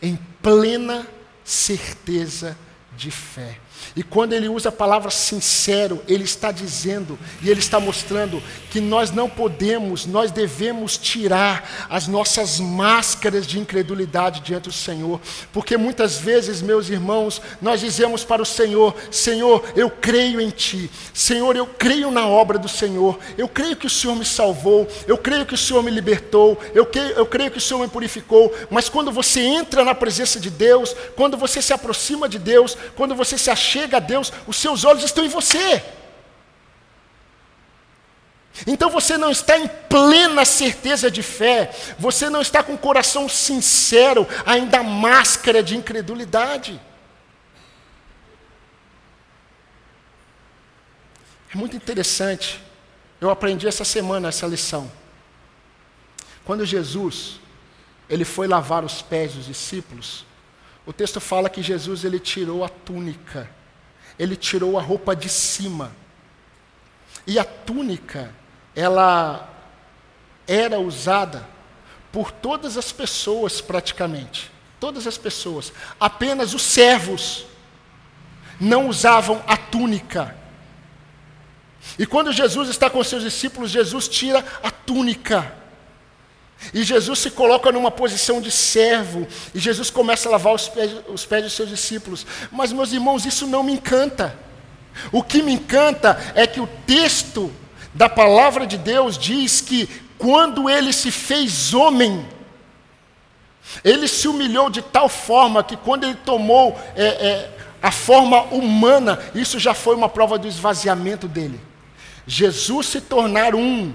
[0.00, 1.06] Em plena
[1.44, 2.56] certeza
[2.96, 3.60] de fé.
[3.96, 8.80] E quando ele usa a palavra sincero, ele está dizendo e ele está mostrando que
[8.80, 15.20] nós não podemos, nós devemos tirar as nossas máscaras de incredulidade diante do Senhor,
[15.52, 20.90] porque muitas vezes, meus irmãos, nós dizemos para o Senhor: Senhor, eu creio em Ti,
[21.12, 25.16] Senhor, eu creio na obra do Senhor, eu creio que o Senhor me salvou, eu
[25.16, 28.52] creio que o Senhor me libertou, eu creio, eu creio que o Senhor me purificou,
[28.70, 33.14] mas quando você entra na presença de Deus, quando você se aproxima de Deus, quando
[33.14, 35.82] você se achega a Deus, os seus olhos estão em você.
[38.66, 43.28] Então você não está em plena certeza de fé, você não está com o coração
[43.28, 46.80] sincero, ainda máscara de incredulidade.
[51.52, 52.62] É muito interessante,
[53.20, 54.90] eu aprendi essa semana essa lição.
[56.44, 57.40] Quando Jesus,
[58.08, 60.24] ele foi lavar os pés dos discípulos,
[60.86, 63.50] o texto fala que Jesus ele tirou a túnica,
[64.18, 65.92] ele tirou a roupa de cima.
[67.26, 68.34] E a túnica,
[68.74, 69.50] ela
[70.46, 71.46] era usada
[72.12, 74.50] por todas as pessoas praticamente.
[74.78, 75.72] Todas as pessoas.
[75.98, 77.46] Apenas os servos
[78.60, 80.36] não usavam a túnica.
[81.98, 85.63] E quando Jesus está com seus discípulos, Jesus tira a túnica.
[86.72, 90.92] E Jesus se coloca numa posição de servo, e Jesus começa a lavar os pés,
[91.08, 92.26] os pés dos seus discípulos.
[92.50, 94.38] Mas, meus irmãos, isso não me encanta.
[95.12, 97.52] O que me encanta é que o texto
[97.92, 102.26] da palavra de Deus diz que quando ele se fez homem,
[103.82, 107.50] ele se humilhou de tal forma que quando ele tomou é, é,
[107.82, 111.60] a forma humana, isso já foi uma prova do esvaziamento dele.
[112.26, 113.92] Jesus se tornar um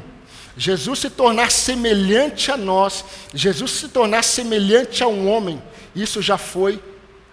[0.59, 5.63] Jesus se tornar semelhante a nós, Jesus se tornar semelhante a um homem,
[5.95, 6.83] isso já foi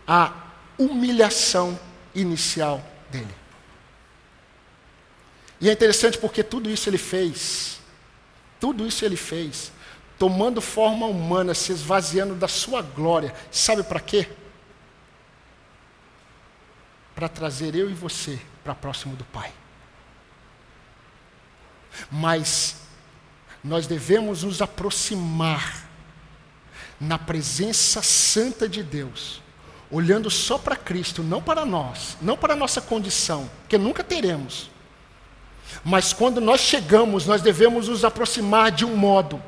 [0.07, 0.33] a
[0.79, 1.77] humilhação
[2.15, 3.35] inicial dele.
[5.61, 7.81] E é interessante porque tudo isso ele fez,
[8.61, 9.73] tudo isso ele fez,
[10.17, 14.29] tomando forma humana, se esvaziando da sua glória, sabe para quê?
[17.13, 19.53] Para trazer eu e você para próximo do Pai.
[22.09, 22.86] Mas
[23.67, 25.89] nós devemos nos aproximar
[27.01, 29.43] na presença santa de Deus,
[29.91, 34.71] olhando só para Cristo, não para nós, não para a nossa condição, que nunca teremos.
[35.85, 39.43] Mas quando nós chegamos, nós devemos nos aproximar de um modo.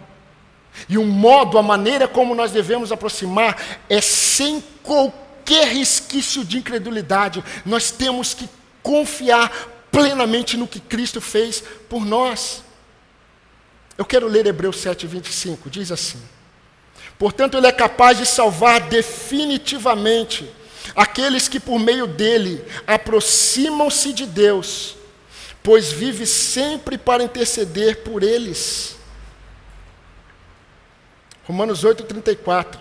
[0.88, 3.56] E um modo, a maneira como nós devemos aproximar
[3.88, 7.42] é sem qualquer resquício de incredulidade.
[7.64, 8.48] Nós temos que
[8.82, 9.50] confiar
[9.92, 12.64] plenamente no que Cristo fez por nós.
[13.98, 15.68] Eu quero ler Hebreus 7, 25.
[15.68, 16.22] Diz assim:
[17.18, 20.48] Portanto, Ele é capaz de salvar definitivamente
[20.94, 24.94] aqueles que, por meio dele, aproximam-se de Deus,
[25.64, 28.96] pois vive sempre para interceder por eles.
[31.44, 32.80] Romanos 8, 34.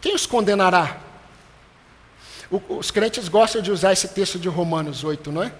[0.00, 1.02] Quem os condenará?
[2.68, 5.52] os crentes gostam de usar esse texto de Romanos 8, não é?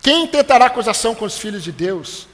[0.00, 2.26] Quem tentará acusação com os filhos de Deus?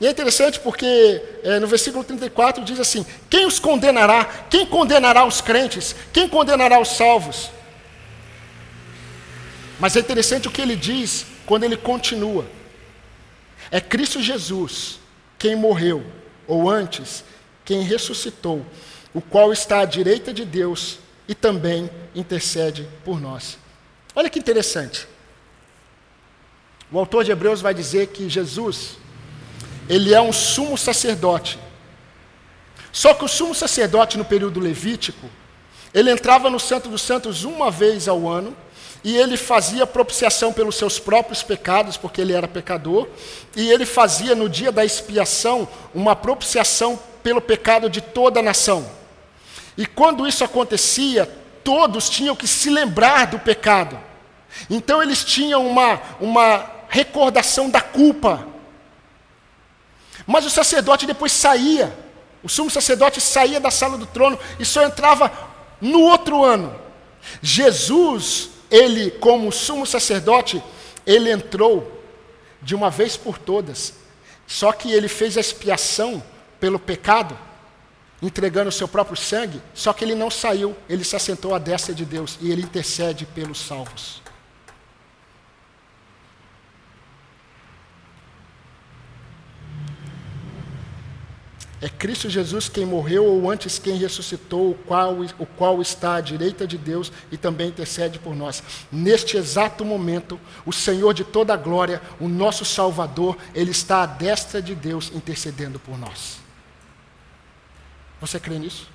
[0.00, 4.24] E é interessante porque é, no versículo 34 diz assim: Quem os condenará?
[4.48, 5.94] Quem condenará os crentes?
[6.12, 7.50] Quem condenará os salvos?
[9.80, 12.46] Mas é interessante o que ele diz quando ele continua:
[13.70, 14.98] É Cristo Jesus
[15.38, 16.04] quem morreu,
[16.46, 17.22] ou antes,
[17.64, 18.66] quem ressuscitou,
[19.14, 23.56] o qual está à direita de Deus e também intercede por nós.
[24.14, 25.06] Olha que interessante.
[26.90, 28.96] O autor de Hebreus vai dizer que Jesus,
[29.88, 31.58] ele é um sumo sacerdote.
[32.90, 35.28] Só que o sumo sacerdote no período levítico,
[35.92, 38.56] ele entrava no Santo dos Santos uma vez ao ano,
[39.04, 43.06] e ele fazia propiciação pelos seus próprios pecados, porque ele era pecador,
[43.54, 48.88] e ele fazia no dia da expiação uma propiciação pelo pecado de toda a nação.
[49.76, 51.30] E quando isso acontecia,
[51.62, 53.98] todos tinham que se lembrar do pecado.
[54.68, 58.46] Então eles tinham uma, uma recordação da culpa.
[60.26, 61.96] Mas o sacerdote depois saía,
[62.42, 65.32] o sumo sacerdote saía da sala do trono e só entrava
[65.80, 66.78] no outro ano.
[67.42, 70.62] Jesus, ele, como sumo sacerdote,
[71.06, 72.02] ele entrou
[72.60, 73.94] de uma vez por todas.
[74.46, 76.22] Só que ele fez a expiação
[76.58, 77.38] pelo pecado,
[78.20, 81.94] entregando o seu próprio sangue, só que ele não saiu, ele se assentou à destra
[81.94, 84.20] de Deus e ele intercede pelos salvos.
[91.80, 96.20] É Cristo Jesus quem morreu ou antes quem ressuscitou, o qual, o qual está à
[96.20, 98.62] direita de Deus e também intercede por nós.
[98.90, 104.06] Neste exato momento, o Senhor de toda a glória, o nosso Salvador, Ele está à
[104.06, 106.38] destra de Deus intercedendo por nós.
[108.20, 108.88] Você crê nisso?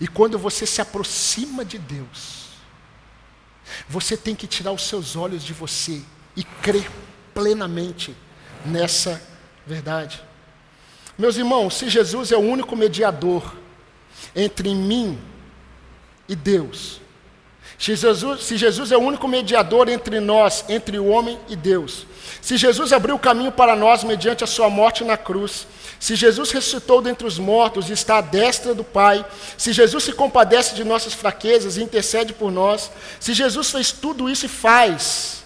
[0.00, 2.48] E quando você se aproxima de Deus,
[3.88, 6.02] você tem que tirar os seus olhos de você
[6.34, 6.90] e crer
[7.32, 8.16] plenamente
[8.64, 9.20] nessa
[9.66, 10.20] verdade.
[11.18, 13.56] Meus irmãos, se Jesus é o único mediador
[14.34, 15.18] entre mim
[16.28, 17.00] e Deus,
[17.78, 22.06] se Jesus, se Jesus é o único mediador entre nós, entre o homem e Deus,
[22.40, 25.66] se Jesus abriu o caminho para nós mediante a sua morte na cruz,
[25.98, 29.24] se Jesus ressuscitou dentre os mortos e está à destra do Pai,
[29.58, 34.28] se Jesus se compadece de nossas fraquezas e intercede por nós, se Jesus fez tudo
[34.28, 35.42] isso e faz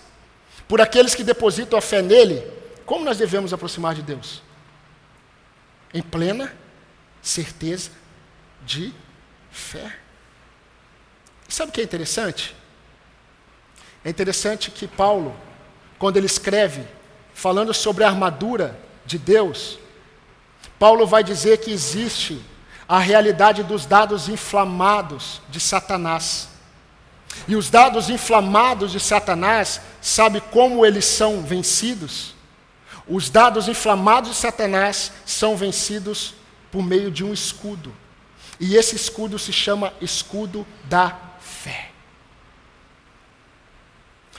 [0.68, 2.42] por aqueles que depositam a fé nele,
[2.86, 4.42] como nós devemos aproximar de Deus?
[5.92, 6.54] Em plena
[7.22, 7.90] certeza
[8.64, 8.92] de
[9.50, 9.96] fé.
[11.48, 12.54] Sabe o que é interessante?
[14.04, 15.34] É interessante que Paulo,
[15.98, 16.86] quando ele escreve,
[17.32, 19.78] falando sobre a armadura de Deus,
[20.78, 22.44] Paulo vai dizer que existe
[22.86, 26.48] a realidade dos dados inflamados de Satanás.
[27.48, 32.33] E os dados inflamados de Satanás, sabe como eles são vencidos?
[33.06, 36.34] Os dados inflamados de Satanás são vencidos
[36.70, 37.94] por meio de um escudo.
[38.58, 41.90] E esse escudo se chama escudo da fé.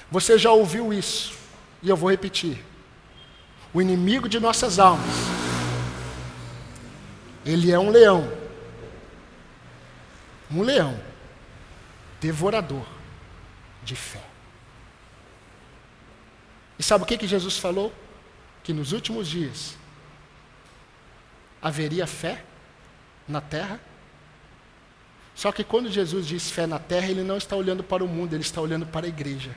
[0.10, 1.34] Você já ouviu isso,
[1.82, 2.64] e eu vou repetir.
[3.74, 5.16] O inimigo de nossas almas,
[7.46, 8.32] ele é um leão.
[10.50, 11.00] Um leão,
[12.22, 12.86] devorador
[13.84, 14.24] de fé.
[16.80, 17.94] E sabe o que, que Jesus falou?
[18.66, 19.78] Que nos últimos dias
[21.62, 22.44] haveria fé
[23.28, 23.80] na terra.
[25.36, 28.34] Só que quando Jesus diz fé na terra, ele não está olhando para o mundo,
[28.34, 29.56] ele está olhando para a igreja.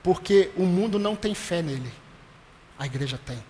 [0.00, 1.92] Porque o mundo não tem fé nele,
[2.78, 3.42] a igreja tem.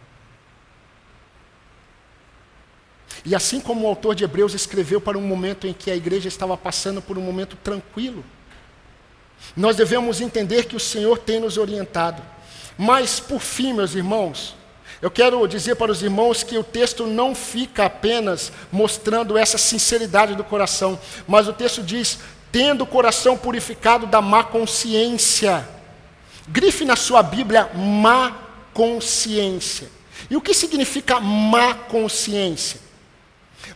[3.22, 6.26] E assim como o autor de Hebreus escreveu para um momento em que a igreja
[6.26, 8.24] estava passando por um momento tranquilo,
[9.54, 12.37] nós devemos entender que o Senhor tem nos orientado.
[12.78, 14.54] Mas, por fim, meus irmãos,
[15.02, 20.36] eu quero dizer para os irmãos que o texto não fica apenas mostrando essa sinceridade
[20.36, 22.18] do coração, mas o texto diz:
[22.52, 25.68] tendo o coração purificado da má consciência.
[26.46, 28.36] Grife na sua Bíblia má
[28.72, 29.88] consciência.
[30.30, 32.80] E o que significa má consciência?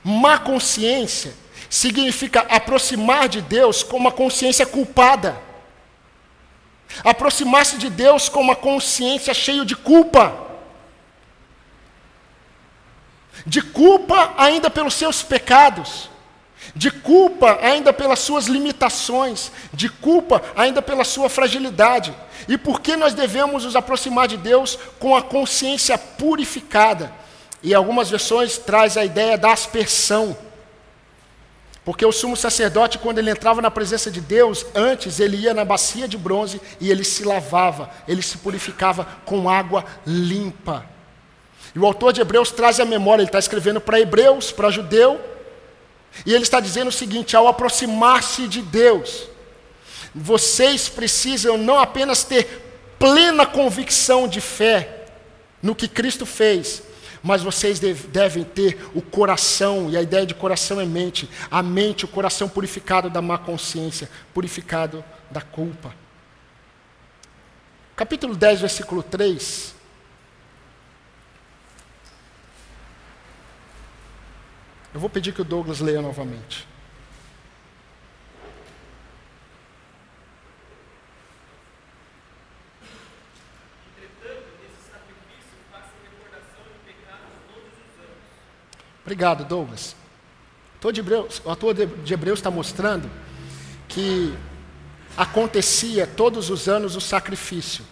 [0.03, 1.35] Má consciência
[1.69, 5.37] significa aproximar de Deus com uma consciência culpada.
[7.05, 10.32] Aproximar-se de Deus com uma consciência cheia de culpa.
[13.47, 16.11] De culpa ainda pelos seus pecados.
[16.76, 19.51] De culpa ainda pelas suas limitações.
[19.72, 22.14] De culpa ainda pela sua fragilidade.
[22.49, 27.12] E por que nós devemos nos aproximar de Deus com a consciência purificada?
[27.62, 30.36] E algumas versões traz a ideia da aspersão.
[31.85, 35.64] Porque o sumo sacerdote, quando ele entrava na presença de Deus, antes ele ia na
[35.64, 40.87] bacia de bronze e ele se lavava, ele se purificava com água limpa.
[41.74, 45.20] E o autor de Hebreus traz a memória, ele está escrevendo para Hebreus, para judeu,
[46.24, 49.28] e ele está dizendo o seguinte: ao aproximar-se de Deus,
[50.14, 52.62] vocês precisam não apenas ter
[52.99, 55.07] plena convicção de fé
[55.61, 56.83] no que Cristo fez,
[57.23, 62.05] mas vocês devem ter o coração, e a ideia de coração é mente, a mente,
[62.05, 65.95] o coração purificado da má consciência, purificado da culpa.
[67.95, 69.75] Capítulo 10, versículo 3.
[74.95, 76.72] Eu vou pedir que o Douglas leia novamente.
[89.03, 89.97] Obrigado, Douglas.
[91.45, 93.11] o autor de Hebreus está mostrando
[93.89, 94.35] que
[95.17, 97.85] acontecia todos os anos o sacrifício.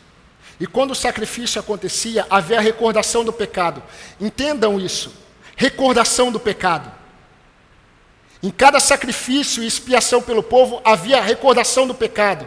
[0.58, 3.82] E quando o sacrifício acontecia, havia a recordação do pecado.
[4.20, 5.12] Entendam isso.
[5.56, 6.92] Recordação do pecado.
[8.42, 12.46] Em cada sacrifício e expiação pelo povo havia recordação do pecado.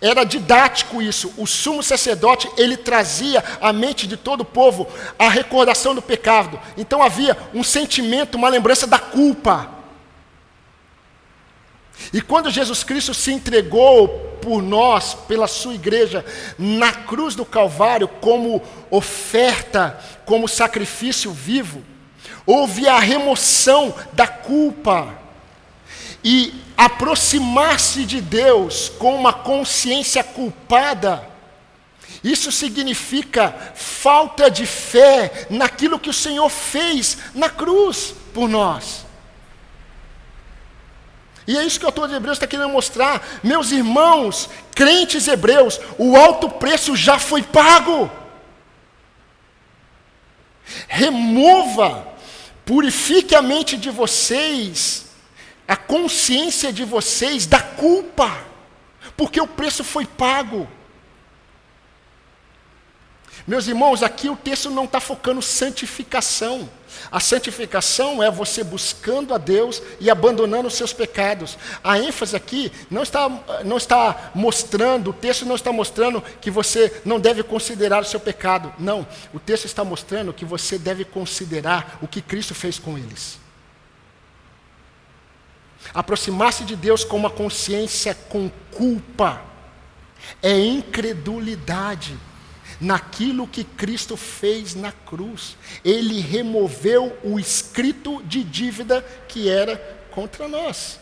[0.00, 1.32] Era didático isso.
[1.36, 6.58] O sumo sacerdote, ele trazia à mente de todo o povo a recordação do pecado.
[6.76, 9.70] Então havia um sentimento, uma lembrança da culpa.
[12.12, 14.08] E quando Jesus Cristo se entregou
[14.40, 16.24] por nós, pela sua igreja,
[16.58, 21.82] na cruz do Calvário, como oferta, como sacrifício vivo,
[22.44, 25.16] houve a remoção da culpa.
[26.24, 26.54] E
[26.84, 31.28] aproximar-se de Deus com uma consciência culpada,
[32.22, 39.04] isso significa falta de fé naquilo que o Senhor fez na cruz por nós.
[41.46, 43.40] E é isso que o autor de Hebreus está querendo mostrar.
[43.42, 48.10] Meus irmãos, crentes hebreus, o alto preço já foi pago.
[50.86, 52.06] Remova,
[52.64, 55.01] purifique a mente de vocês,
[55.66, 58.44] a consciência de vocês da culpa,
[59.16, 60.68] porque o preço foi pago.
[63.46, 66.68] Meus irmãos, aqui o texto não está focando santificação.
[67.10, 71.58] A santificação é você buscando a Deus e abandonando os seus pecados.
[71.82, 73.28] A ênfase aqui não está,
[73.64, 78.20] não está mostrando, o texto não está mostrando que você não deve considerar o seu
[78.20, 78.72] pecado.
[78.78, 83.41] Não, o texto está mostrando que você deve considerar o que Cristo fez com eles.
[85.92, 89.42] Aproximar-se de Deus com uma consciência com culpa
[90.42, 92.16] é incredulidade
[92.80, 95.56] naquilo que Cristo fez na cruz.
[95.84, 99.76] Ele removeu o escrito de dívida que era
[100.10, 100.98] contra nós.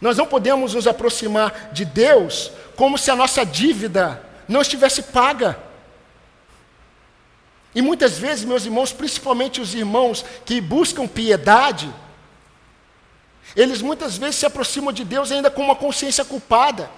[0.00, 5.58] Nós não podemos nos aproximar de Deus como se a nossa dívida não estivesse paga.
[7.74, 11.92] E muitas vezes, meus irmãos, principalmente os irmãos que buscam piedade,
[13.56, 16.90] eles muitas vezes se aproximam de Deus ainda com uma consciência culpada,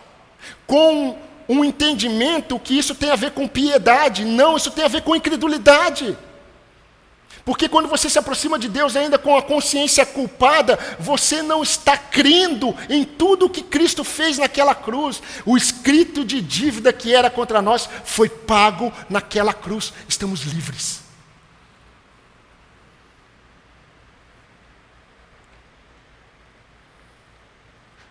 [0.67, 1.17] com
[1.49, 4.25] um entendimento que isso tem a ver com piedade.
[4.25, 6.17] Não, isso tem a ver com incredulidade.
[7.45, 11.97] Porque quando você se aproxima de Deus ainda com a consciência culpada, você não está
[11.97, 15.21] crendo em tudo o que Cristo fez naquela cruz.
[15.45, 19.93] O escrito de dívida que era contra nós foi pago naquela cruz.
[20.09, 21.10] Estamos livres.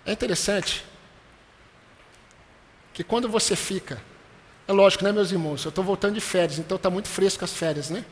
[0.10, 0.84] É interessante
[2.92, 4.02] que quando você fica,
[4.68, 5.64] é lógico, né, meus irmãos?
[5.64, 8.04] Eu estou voltando de férias, então está muito fresco as férias, né?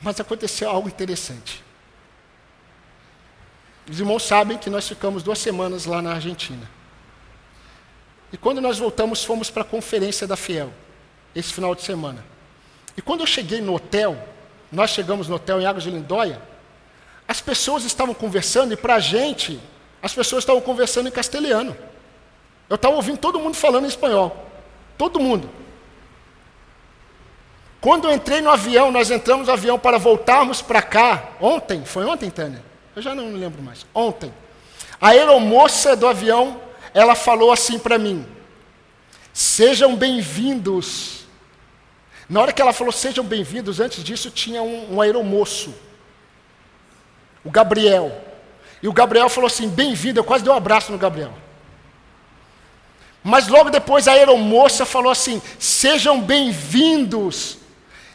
[0.00, 1.62] Mas aconteceu algo interessante.
[3.86, 6.70] Os irmãos sabem que nós ficamos duas semanas lá na Argentina.
[8.32, 10.72] E quando nós voltamos, fomos para a conferência da Fiel,
[11.34, 12.24] esse final de semana.
[12.96, 14.26] E quando eu cheguei no hotel,
[14.72, 16.40] nós chegamos no hotel em Águas de Lindóia,
[17.28, 19.60] as pessoas estavam conversando, e para a gente,
[20.04, 21.74] as pessoas estavam conversando em castelhano.
[22.68, 24.36] Eu estava ouvindo todo mundo falando em espanhol.
[24.98, 25.48] Todo mundo.
[27.80, 31.30] Quando eu entrei no avião, nós entramos no avião para voltarmos para cá.
[31.40, 32.62] Ontem, foi ontem, Tânia?
[32.94, 33.86] Eu já não me lembro mais.
[33.94, 34.30] Ontem.
[35.00, 36.60] A aeromoça do avião,
[36.92, 38.26] ela falou assim para mim:
[39.32, 41.24] Sejam bem-vindos.
[42.28, 45.74] Na hora que ela falou sejam bem-vindos, antes disso tinha um, um aeromoço,
[47.42, 48.23] o Gabriel.
[48.84, 50.20] E o Gabriel falou assim: bem-vindo.
[50.20, 51.32] Eu quase dei um abraço no Gabriel.
[53.22, 57.56] Mas logo depois a aeromoça falou assim: sejam bem-vindos.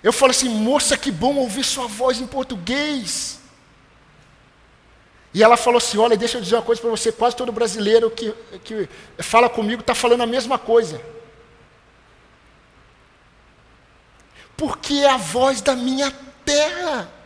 [0.03, 3.39] Eu falei assim, moça, que bom ouvir sua voz em português.
[5.34, 8.11] E ela falou assim: olha, deixa eu dizer uma coisa para você: quase todo brasileiro
[8.11, 8.32] que,
[8.63, 8.88] que
[9.24, 11.01] fala comigo está falando a mesma coisa.
[14.55, 16.13] Porque é a voz da minha
[16.45, 17.18] terra.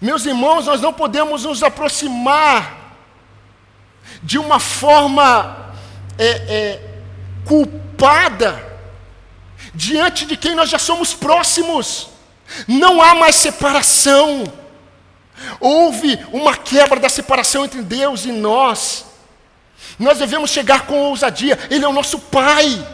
[0.00, 2.96] Meus irmãos, nós não podemos nos aproximar
[4.22, 5.74] de uma forma
[6.18, 6.90] é, é,
[7.44, 8.68] culpada
[9.74, 12.08] diante de quem nós já somos próximos.
[12.66, 14.52] Não há mais separação.
[15.58, 19.06] Houve uma quebra da separação entre Deus e nós.
[19.98, 21.58] Nós devemos chegar com ousadia.
[21.70, 22.86] Ele é o nosso Pai.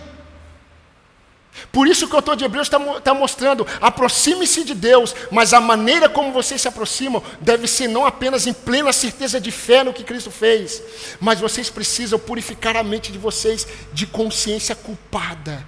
[1.72, 5.60] Por isso que o autor de Hebreus está tá mostrando, aproxime-se de Deus, mas a
[5.60, 9.92] maneira como vocês se aproximam deve ser não apenas em plena certeza de fé no
[9.92, 10.82] que Cristo fez,
[11.20, 15.66] mas vocês precisam purificar a mente de vocês de consciência culpada.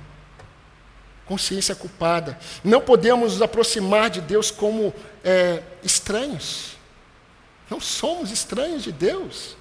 [1.26, 2.38] Consciência culpada.
[2.64, 6.76] Não podemos nos aproximar de Deus como é, estranhos.
[7.68, 9.56] Não somos estranhos de Deus.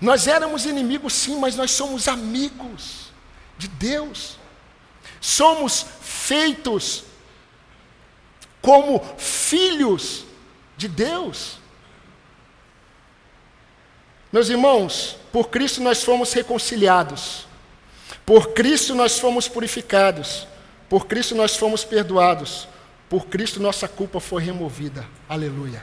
[0.00, 3.10] Nós éramos inimigos, sim, mas nós somos amigos
[3.58, 4.38] de Deus.
[5.20, 7.04] Somos feitos
[8.60, 10.24] como filhos
[10.76, 11.58] de Deus.
[14.32, 17.46] Meus irmãos, por Cristo nós fomos reconciliados.
[18.26, 20.46] Por Cristo nós fomos purificados.
[20.88, 22.68] Por Cristo nós fomos perdoados.
[23.08, 25.06] Por Cristo nossa culpa foi removida.
[25.28, 25.82] Aleluia.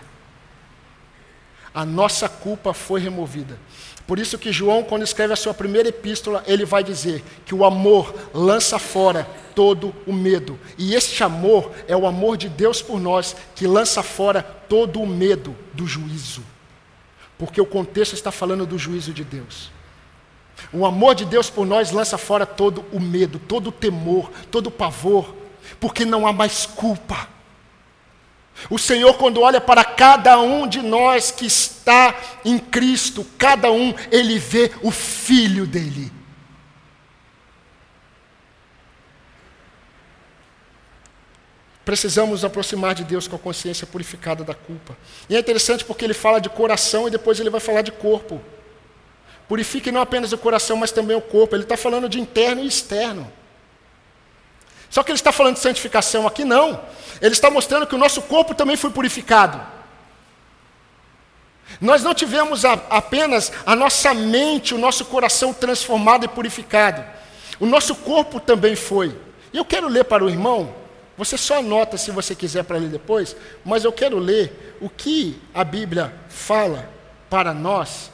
[1.73, 3.59] a nossa culpa foi removida.
[4.07, 7.65] Por isso que João, quando escreve a sua primeira epístola, ele vai dizer que o
[7.65, 10.59] amor lança fora todo o medo.
[10.77, 15.07] E este amor é o amor de Deus por nós que lança fora todo o
[15.07, 16.43] medo do juízo.
[17.37, 19.71] Porque o contexto está falando do juízo de Deus.
[20.71, 24.67] O amor de Deus por nós lança fora todo o medo, todo o temor, todo
[24.67, 25.33] o pavor,
[25.79, 27.27] porque não há mais culpa.
[28.69, 33.93] O Senhor, quando olha para cada um de nós que está em Cristo, cada um,
[34.11, 36.11] Ele vê o Filho dele.
[41.85, 44.97] Precisamos nos aproximar de Deus com a consciência purificada da culpa.
[45.29, 48.41] E é interessante porque ele fala de coração e depois ele vai falar de corpo.
[49.47, 51.55] Purifique não apenas o coração, mas também o corpo.
[51.55, 53.31] Ele está falando de interno e externo.
[54.95, 56.81] Só que ele está falando de santificação aqui, não.
[57.19, 59.59] Ele está mostrando que o nosso corpo também foi purificado.
[61.81, 67.03] Nós não tivemos a, apenas a nossa mente, o nosso coração transformado e purificado.
[67.59, 69.13] O nosso corpo também foi.
[69.51, 70.73] E eu quero ler para o irmão
[71.17, 75.41] você só anota se você quiser para ler depois, mas eu quero ler o que
[75.53, 76.89] a Bíblia fala
[77.29, 78.11] para nós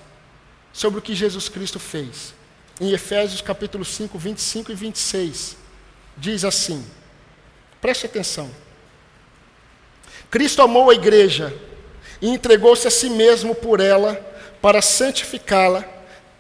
[0.72, 2.34] sobre o que Jesus Cristo fez.
[2.80, 5.61] Em Efésios capítulo 5, 25 e 26,
[6.18, 6.86] diz assim:
[7.80, 8.50] Preste atenção.
[10.30, 11.54] Cristo amou a igreja
[12.22, 14.16] e entregou-se a si mesmo por ela
[14.62, 15.84] para santificá-la,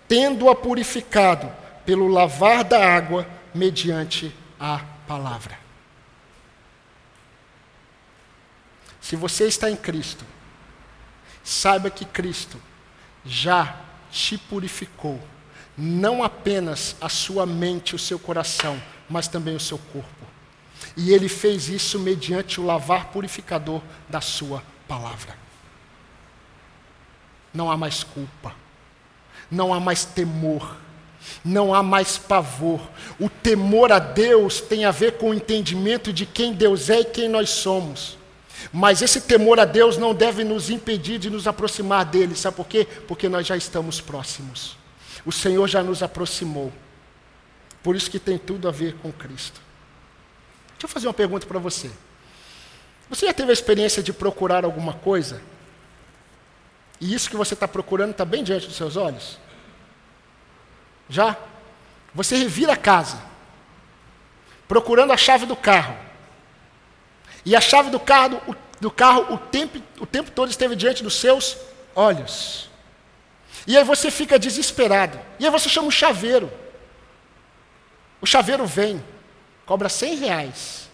[0.07, 1.51] tendo-a purificado
[1.85, 5.59] pelo lavar da água mediante a palavra.
[9.01, 10.23] Se você está em Cristo,
[11.43, 12.61] saiba que Cristo
[13.25, 13.75] já
[14.11, 15.19] te purificou,
[15.77, 20.25] não apenas a sua mente, o seu coração, mas também o seu corpo.
[20.95, 25.35] E ele fez isso mediante o lavar purificador da sua palavra.
[27.53, 28.55] Não há mais culpa,
[29.49, 30.77] não há mais temor,
[31.43, 32.79] não há mais pavor.
[33.19, 37.05] O temor a Deus tem a ver com o entendimento de quem Deus é e
[37.05, 38.17] quem nós somos.
[38.71, 42.35] Mas esse temor a Deus não deve nos impedir de nos aproximar dele.
[42.35, 42.87] Sabe por quê?
[43.07, 44.77] Porque nós já estamos próximos.
[45.25, 46.71] O Senhor já nos aproximou.
[47.83, 49.59] Por isso que tem tudo a ver com Cristo.
[50.71, 51.91] Deixa eu fazer uma pergunta para você.
[53.09, 55.41] Você já teve a experiência de procurar alguma coisa?
[56.99, 59.37] E isso que você está procurando está bem diante dos seus olhos?
[61.09, 61.35] Já?
[62.13, 63.21] Você revira a casa,
[64.67, 65.97] procurando a chave do carro.
[67.43, 68.39] E a chave do carro,
[68.79, 71.57] do carro o, tempo, o tempo todo esteve diante dos seus
[71.95, 72.69] olhos.
[73.65, 75.19] E aí você fica desesperado.
[75.39, 76.51] E aí você chama o chaveiro.
[78.21, 79.03] O chaveiro vem,
[79.65, 80.89] cobra 100 reais.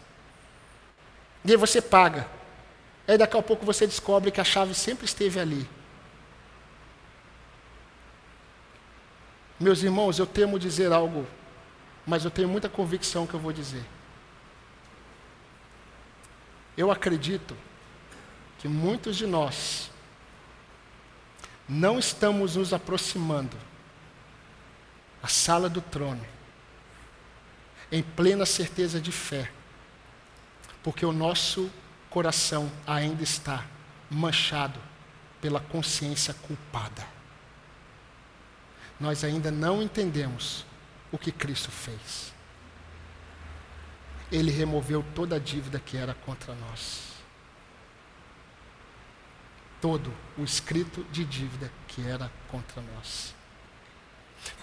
[1.43, 2.25] E aí você paga.
[3.05, 5.69] Aí daqui a pouco você descobre que a chave sempre esteve ali.
[9.59, 11.27] Meus irmãos, eu temo dizer algo,
[12.05, 13.83] mas eu tenho muita convicção que eu vou dizer.
[16.77, 17.57] Eu acredito
[18.59, 19.89] que muitos de nós
[21.67, 23.57] não estamos nos aproximando
[25.21, 26.36] à sala do trono
[27.91, 29.51] em plena certeza de fé,
[30.83, 31.71] porque o nosso
[32.09, 33.65] coração ainda está
[34.09, 34.79] manchado
[35.41, 37.05] pela consciência culpada.
[38.99, 40.65] Nós ainda não entendemos
[41.11, 42.33] o que Cristo fez
[44.31, 47.07] ele removeu toda a dívida que era contra nós.
[49.79, 53.33] Todo o escrito de dívida que era contra nós.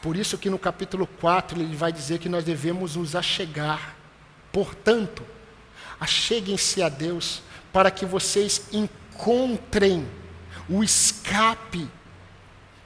[0.03, 3.97] Por isso que no capítulo 4 ele vai dizer que nós devemos nos achegar.
[4.53, 5.23] Portanto,
[6.01, 10.07] acheguem-se a Deus para que vocês encontrem
[10.69, 11.89] o escape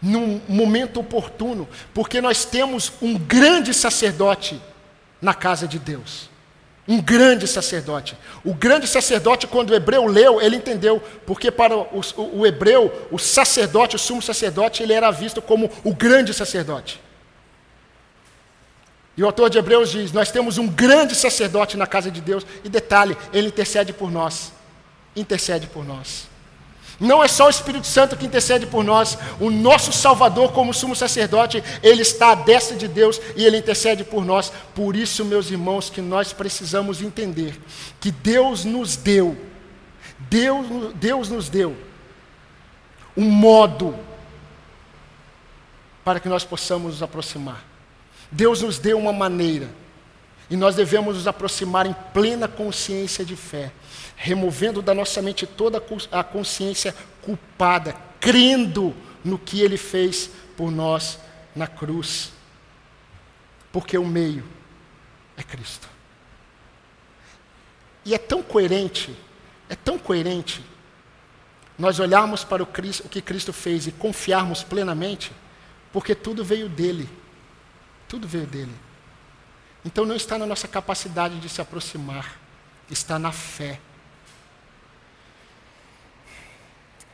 [0.01, 4.61] num momento oportuno, porque nós temos um grande sacerdote
[5.20, 6.30] na casa de Deus.
[6.89, 8.16] Um grande sacerdote.
[8.43, 13.09] O grande sacerdote, quando o hebreu leu, ele entendeu, porque para o, o, o, hebreu,
[13.11, 16.99] o sacerdote, o sumo sacerdote, ele era visto como o grande sacerdote.
[19.18, 22.47] E o autor de Hebreus diz: Nós temos um grande sacerdote na casa de Deus,
[22.62, 24.53] e detalhe, ele intercede por nós.
[25.16, 26.28] Intercede por nós.
[27.01, 30.96] Não é só o Espírito Santo que intercede por nós, o nosso Salvador, como sumo
[30.96, 34.53] sacerdote, ele está à destra de Deus e ele intercede por nós.
[34.74, 37.57] Por isso, meus irmãos, que nós precisamos entender
[38.01, 39.36] que Deus nos deu,
[40.18, 41.76] Deus, Deus nos deu
[43.16, 43.94] um modo
[46.05, 47.64] para que nós possamos nos aproximar.
[48.30, 49.68] Deus nos deu uma maneira
[50.51, 53.72] e nós devemos nos aproximar em plena consciência de fé
[54.20, 55.80] removendo da nossa mente toda
[56.11, 58.94] a consciência culpada, crendo
[59.24, 61.20] no que ele fez por nós
[61.55, 62.32] na cruz.
[63.70, 64.44] Porque o meio
[65.36, 65.88] é Cristo.
[68.05, 69.16] E é tão coerente,
[69.68, 70.64] é tão coerente
[71.78, 75.30] nós olharmos para o, Cristo, o que Cristo fez e confiarmos plenamente,
[75.92, 77.09] porque tudo veio dele.
[78.09, 78.74] Tudo veio dele.
[79.85, 82.37] Então não está na nossa capacidade de se aproximar,
[82.91, 83.81] está na fé.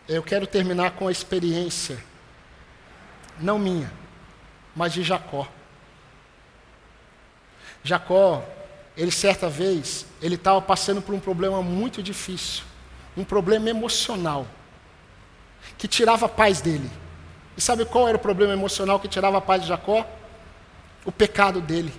[0.08, 1.98] Eu quero terminar com a experiência,
[3.40, 3.90] não minha,
[4.74, 5.48] mas de Jacó.
[7.82, 8.42] Jacó,
[8.96, 12.64] ele certa vez, ele estava passando por um problema muito difícil,
[13.16, 14.46] um problema emocional,
[15.76, 16.90] que tirava a paz dele.
[17.56, 20.06] E sabe qual era o problema emocional que tirava a paz de Jacó?
[21.04, 21.94] O pecado dele.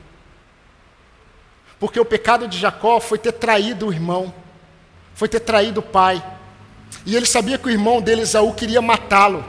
[1.79, 4.33] Porque o pecado de Jacó foi ter traído o irmão,
[5.13, 6.23] foi ter traído o pai.
[7.05, 9.43] E ele sabia que o irmão dele, Esaú, queria matá-lo.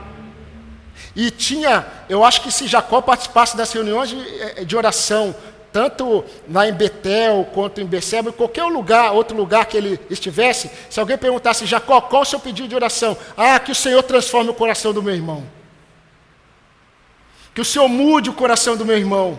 [1.14, 5.34] E tinha, eu acho que se Jacó participasse das reuniões de, eh, de oração,
[5.72, 10.70] tanto lá em Betel quanto em Beceba, em qualquer lugar, outro lugar que ele estivesse,
[10.88, 13.16] se alguém perguntasse, Jacó, qual o seu pedido de oração?
[13.36, 15.44] Ah, que o Senhor transforme o coração do meu irmão.
[17.54, 19.38] Que o Senhor mude o coração do meu irmão.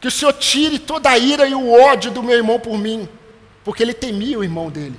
[0.00, 3.08] Que o Senhor tire toda a ira e o ódio do meu irmão por mim.
[3.64, 4.98] Porque ele temia o irmão dele.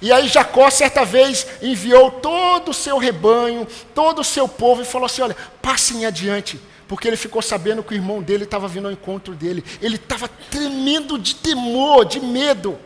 [0.00, 4.84] E aí Jacó, certa vez, enviou todo o seu rebanho, todo o seu povo, e
[4.84, 6.60] falou assim: olha, passem adiante.
[6.86, 9.62] Porque ele ficou sabendo que o irmão dele estava vindo ao encontro dele.
[9.82, 12.78] Ele estava tremendo de temor, de medo.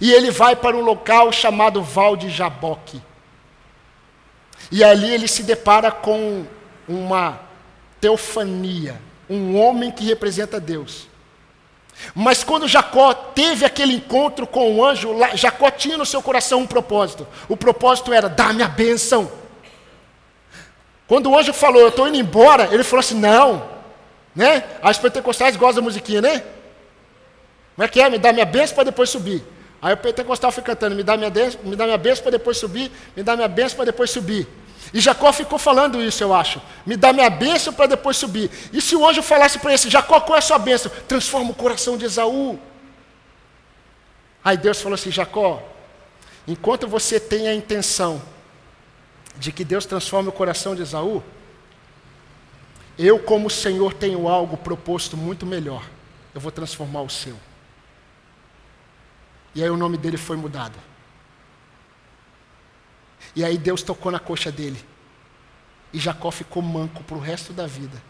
[0.00, 3.00] E ele vai para um local chamado Val de Jaboque.
[4.72, 6.46] E ali ele se depara com
[6.88, 7.40] uma
[8.00, 11.08] teofania, um homem que representa Deus.
[12.14, 16.66] Mas quando Jacó teve aquele encontro com o anjo, Jacó tinha no seu coração um
[16.66, 17.26] propósito.
[17.48, 19.30] O propósito era: dá-me a bênção.
[21.06, 23.68] Quando o anjo falou, eu estou indo embora, ele falou assim: não.
[24.34, 24.62] Né?
[24.82, 26.42] As pentecostais gostam da musiquinha, né?
[27.74, 28.10] Como é que é?
[28.10, 29.42] Me dá minha bênção para depois subir.
[29.80, 31.30] Aí o pentecostal fica cantando: me dá minha,
[31.62, 34.46] me dá minha bênção para depois subir, me dá minha bênção para depois subir.
[34.96, 36.58] E Jacó ficou falando isso, eu acho.
[36.86, 38.50] Me dá minha bênção para depois subir.
[38.72, 40.90] E se o anjo falasse para esse, Jacó, qual é a sua bênção?
[41.06, 42.58] Transforma o coração de Esaú.
[44.42, 45.62] Aí Deus falou assim: Jacó,
[46.48, 48.22] enquanto você tem a intenção
[49.36, 51.22] de que Deus transforme o coração de Esaú,
[52.98, 55.84] eu, como Senhor, tenho algo proposto muito melhor.
[56.34, 57.36] Eu vou transformar o seu.
[59.54, 60.78] E aí o nome dele foi mudado.
[63.36, 64.82] E aí Deus tocou na coxa dele.
[65.92, 68.02] E Jacó ficou manco para o resto da vida.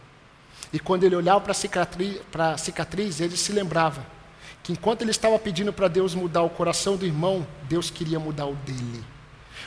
[0.72, 2.20] E quando ele olhava para a cicatriz,
[2.59, 4.07] cicatriz, ele se lembrava
[4.62, 8.47] que enquanto ele estava pedindo para Deus mudar o coração do irmão, Deus queria mudar
[8.47, 9.05] o dele.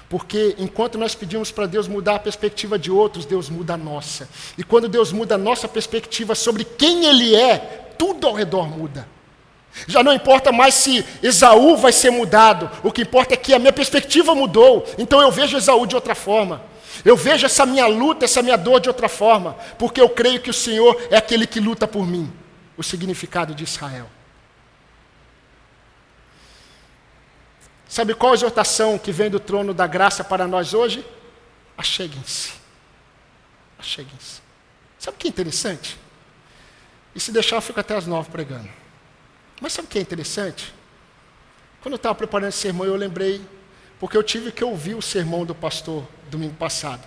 [0.10, 4.28] Porque enquanto nós pedimos para Deus mudar a perspectiva de outros, Deus muda a nossa.
[4.58, 7.58] E quando Deus muda a nossa perspectiva sobre quem Ele é,
[7.98, 9.08] tudo ao redor muda.
[9.88, 13.60] Já não importa mais se Esaú vai ser mudado, o que importa é que a
[13.60, 16.62] minha perspectiva mudou, então eu vejo Esaú de outra forma.
[17.06, 20.50] Eu vejo essa minha luta, essa minha dor de outra forma, porque eu creio que
[20.50, 22.32] o Senhor é aquele que luta por mim.
[22.78, 24.10] O significado de Israel.
[27.88, 31.06] Sabe qual a exortação que vem do trono da graça para nós hoje?
[31.78, 32.54] Acheguem-se.
[33.80, 34.42] Acheguem-se.
[35.00, 35.98] Sabe o que é interessante?
[37.16, 38.70] E se deixar, eu fico até as nove pregando.
[39.60, 40.74] Mas sabe o que é interessante?
[41.82, 43.42] Quando eu estava preparando esse sermão, eu lembrei,
[44.00, 47.06] porque eu tive que ouvir o sermão do pastor domingo passado.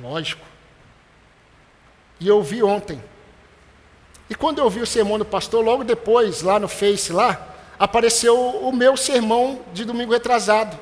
[0.00, 0.46] Lógico.
[2.18, 3.02] E eu ouvi ontem.
[4.28, 7.48] E quando eu ouvi o sermão do pastor, logo depois, lá no Face, lá,
[7.78, 10.78] apareceu o meu sermão de domingo retrasado.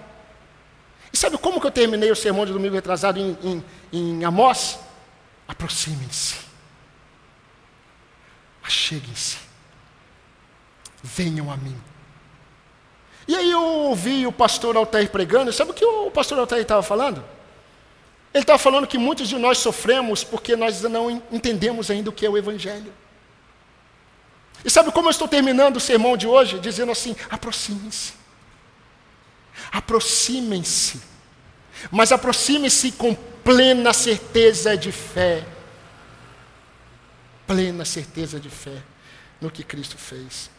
[1.13, 4.79] E sabe como que eu terminei o sermão de domingo retrasado em, em, em Amós?
[5.47, 6.37] Aproximem-se.
[8.63, 9.48] Acheguem-se
[11.03, 11.77] venham a mim.
[13.27, 16.83] E aí eu ouvi o pastor Altair pregando, sabe o que o pastor Altair estava
[16.83, 17.23] falando?
[18.33, 22.25] Ele estava falando que muitos de nós sofremos porque nós não entendemos ainda o que
[22.25, 22.93] é o Evangelho.
[24.65, 26.59] E sabe como eu estou terminando o sermão de hoje?
[26.59, 28.15] Dizendo assim: aproximem-se.
[29.71, 31.01] Aproximem-se.
[31.91, 35.47] Mas aproximem-se com plena certeza de fé.
[37.47, 38.83] Plena certeza de fé
[39.41, 40.51] no que Cristo fez.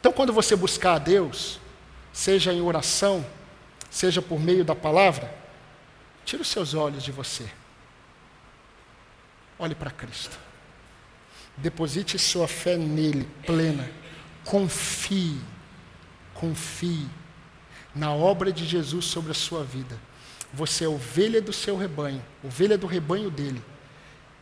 [0.00, 1.60] Então, quando você buscar a Deus,
[2.10, 3.24] seja em oração,
[3.90, 5.32] seja por meio da palavra,
[6.24, 7.46] tire os seus olhos de você.
[9.58, 10.38] Olhe para Cristo.
[11.54, 13.90] Deposite sua fé nele, plena.
[14.42, 15.38] Confie,
[16.32, 17.06] confie
[17.94, 19.98] na obra de Jesus sobre a sua vida.
[20.54, 23.62] Você é ovelha do seu rebanho, ovelha do rebanho dele.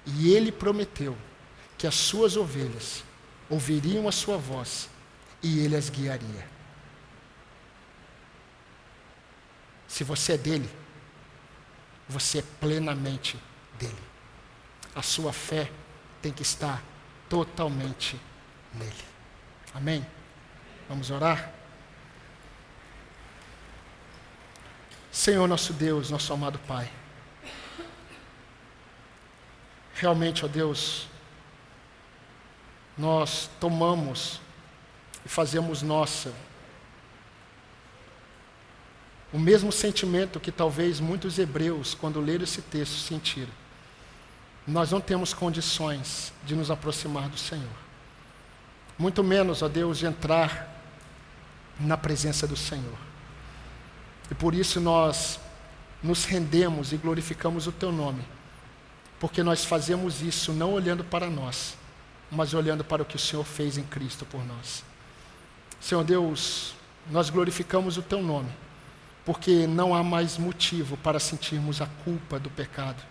[0.07, 1.17] E ele prometeu
[1.77, 3.03] que as suas ovelhas
[3.51, 4.89] ouviriam a sua voz
[5.43, 6.49] e ele as guiaria.
[9.87, 10.71] Se você é dele,
[12.09, 13.39] você é plenamente
[13.79, 13.99] dele.
[14.95, 15.71] A sua fé
[16.21, 16.83] tem que estar
[17.29, 18.21] totalmente
[18.75, 19.05] nele.
[19.75, 20.07] Amém?
[20.89, 21.53] Vamos orar?
[25.11, 26.91] Senhor nosso Deus, nosso amado Pai.
[29.95, 31.09] Realmente, ó Deus,
[32.97, 34.41] nós tomamos
[35.29, 36.33] e fazemos nossa
[39.31, 43.53] o mesmo sentimento que talvez muitos hebreus, quando leram esse texto, sentiram.
[44.67, 47.69] Nós não temos condições de nos aproximar do Senhor.
[48.99, 50.83] Muito menos, ó Deus, de entrar
[51.79, 52.99] na presença do Senhor.
[54.31, 55.39] E por isso nós
[56.03, 58.25] nos rendemos e glorificamos o Teu nome,
[59.21, 61.77] porque nós fazemos isso não olhando para nós,
[62.31, 64.88] mas olhando para o que o Senhor fez em Cristo por nós.
[65.81, 66.75] Senhor Deus,
[67.11, 68.51] nós glorificamos o Teu nome
[69.29, 73.03] porque não há mais motivo para sentirmos a culpa do pecado.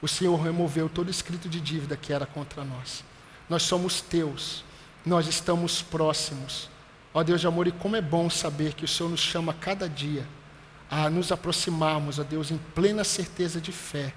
[0.00, 3.02] O Senhor removeu todo escrito de dívida que era contra nós.
[3.50, 4.62] Nós somos teus,
[5.04, 6.70] nós estamos próximos.
[7.12, 9.88] Ó Deus de amor, e como é bom saber que o Senhor nos chama cada
[9.88, 10.24] dia
[10.88, 14.14] a nos aproximarmos, ó Deus, em plena certeza de fé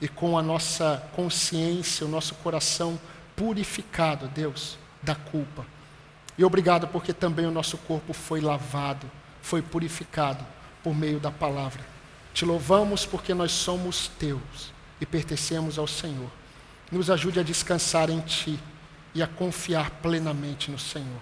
[0.00, 2.98] e com a nossa consciência, o nosso coração
[3.36, 5.66] purificado, Deus, da culpa.
[6.38, 9.10] E obrigado porque também o nosso corpo foi lavado,
[9.42, 10.46] foi purificado
[10.84, 11.84] por meio da palavra.
[12.32, 16.30] Te louvamos porque nós somos teus e pertencemos ao Senhor.
[16.92, 18.58] Nos ajude a descansar em Ti
[19.12, 21.20] e a confiar plenamente no Senhor.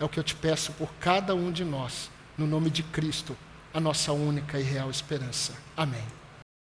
[0.00, 3.36] É o que eu te peço por cada um de nós, no nome de Cristo,
[3.74, 5.52] a nossa única e real esperança.
[5.76, 6.19] Amém.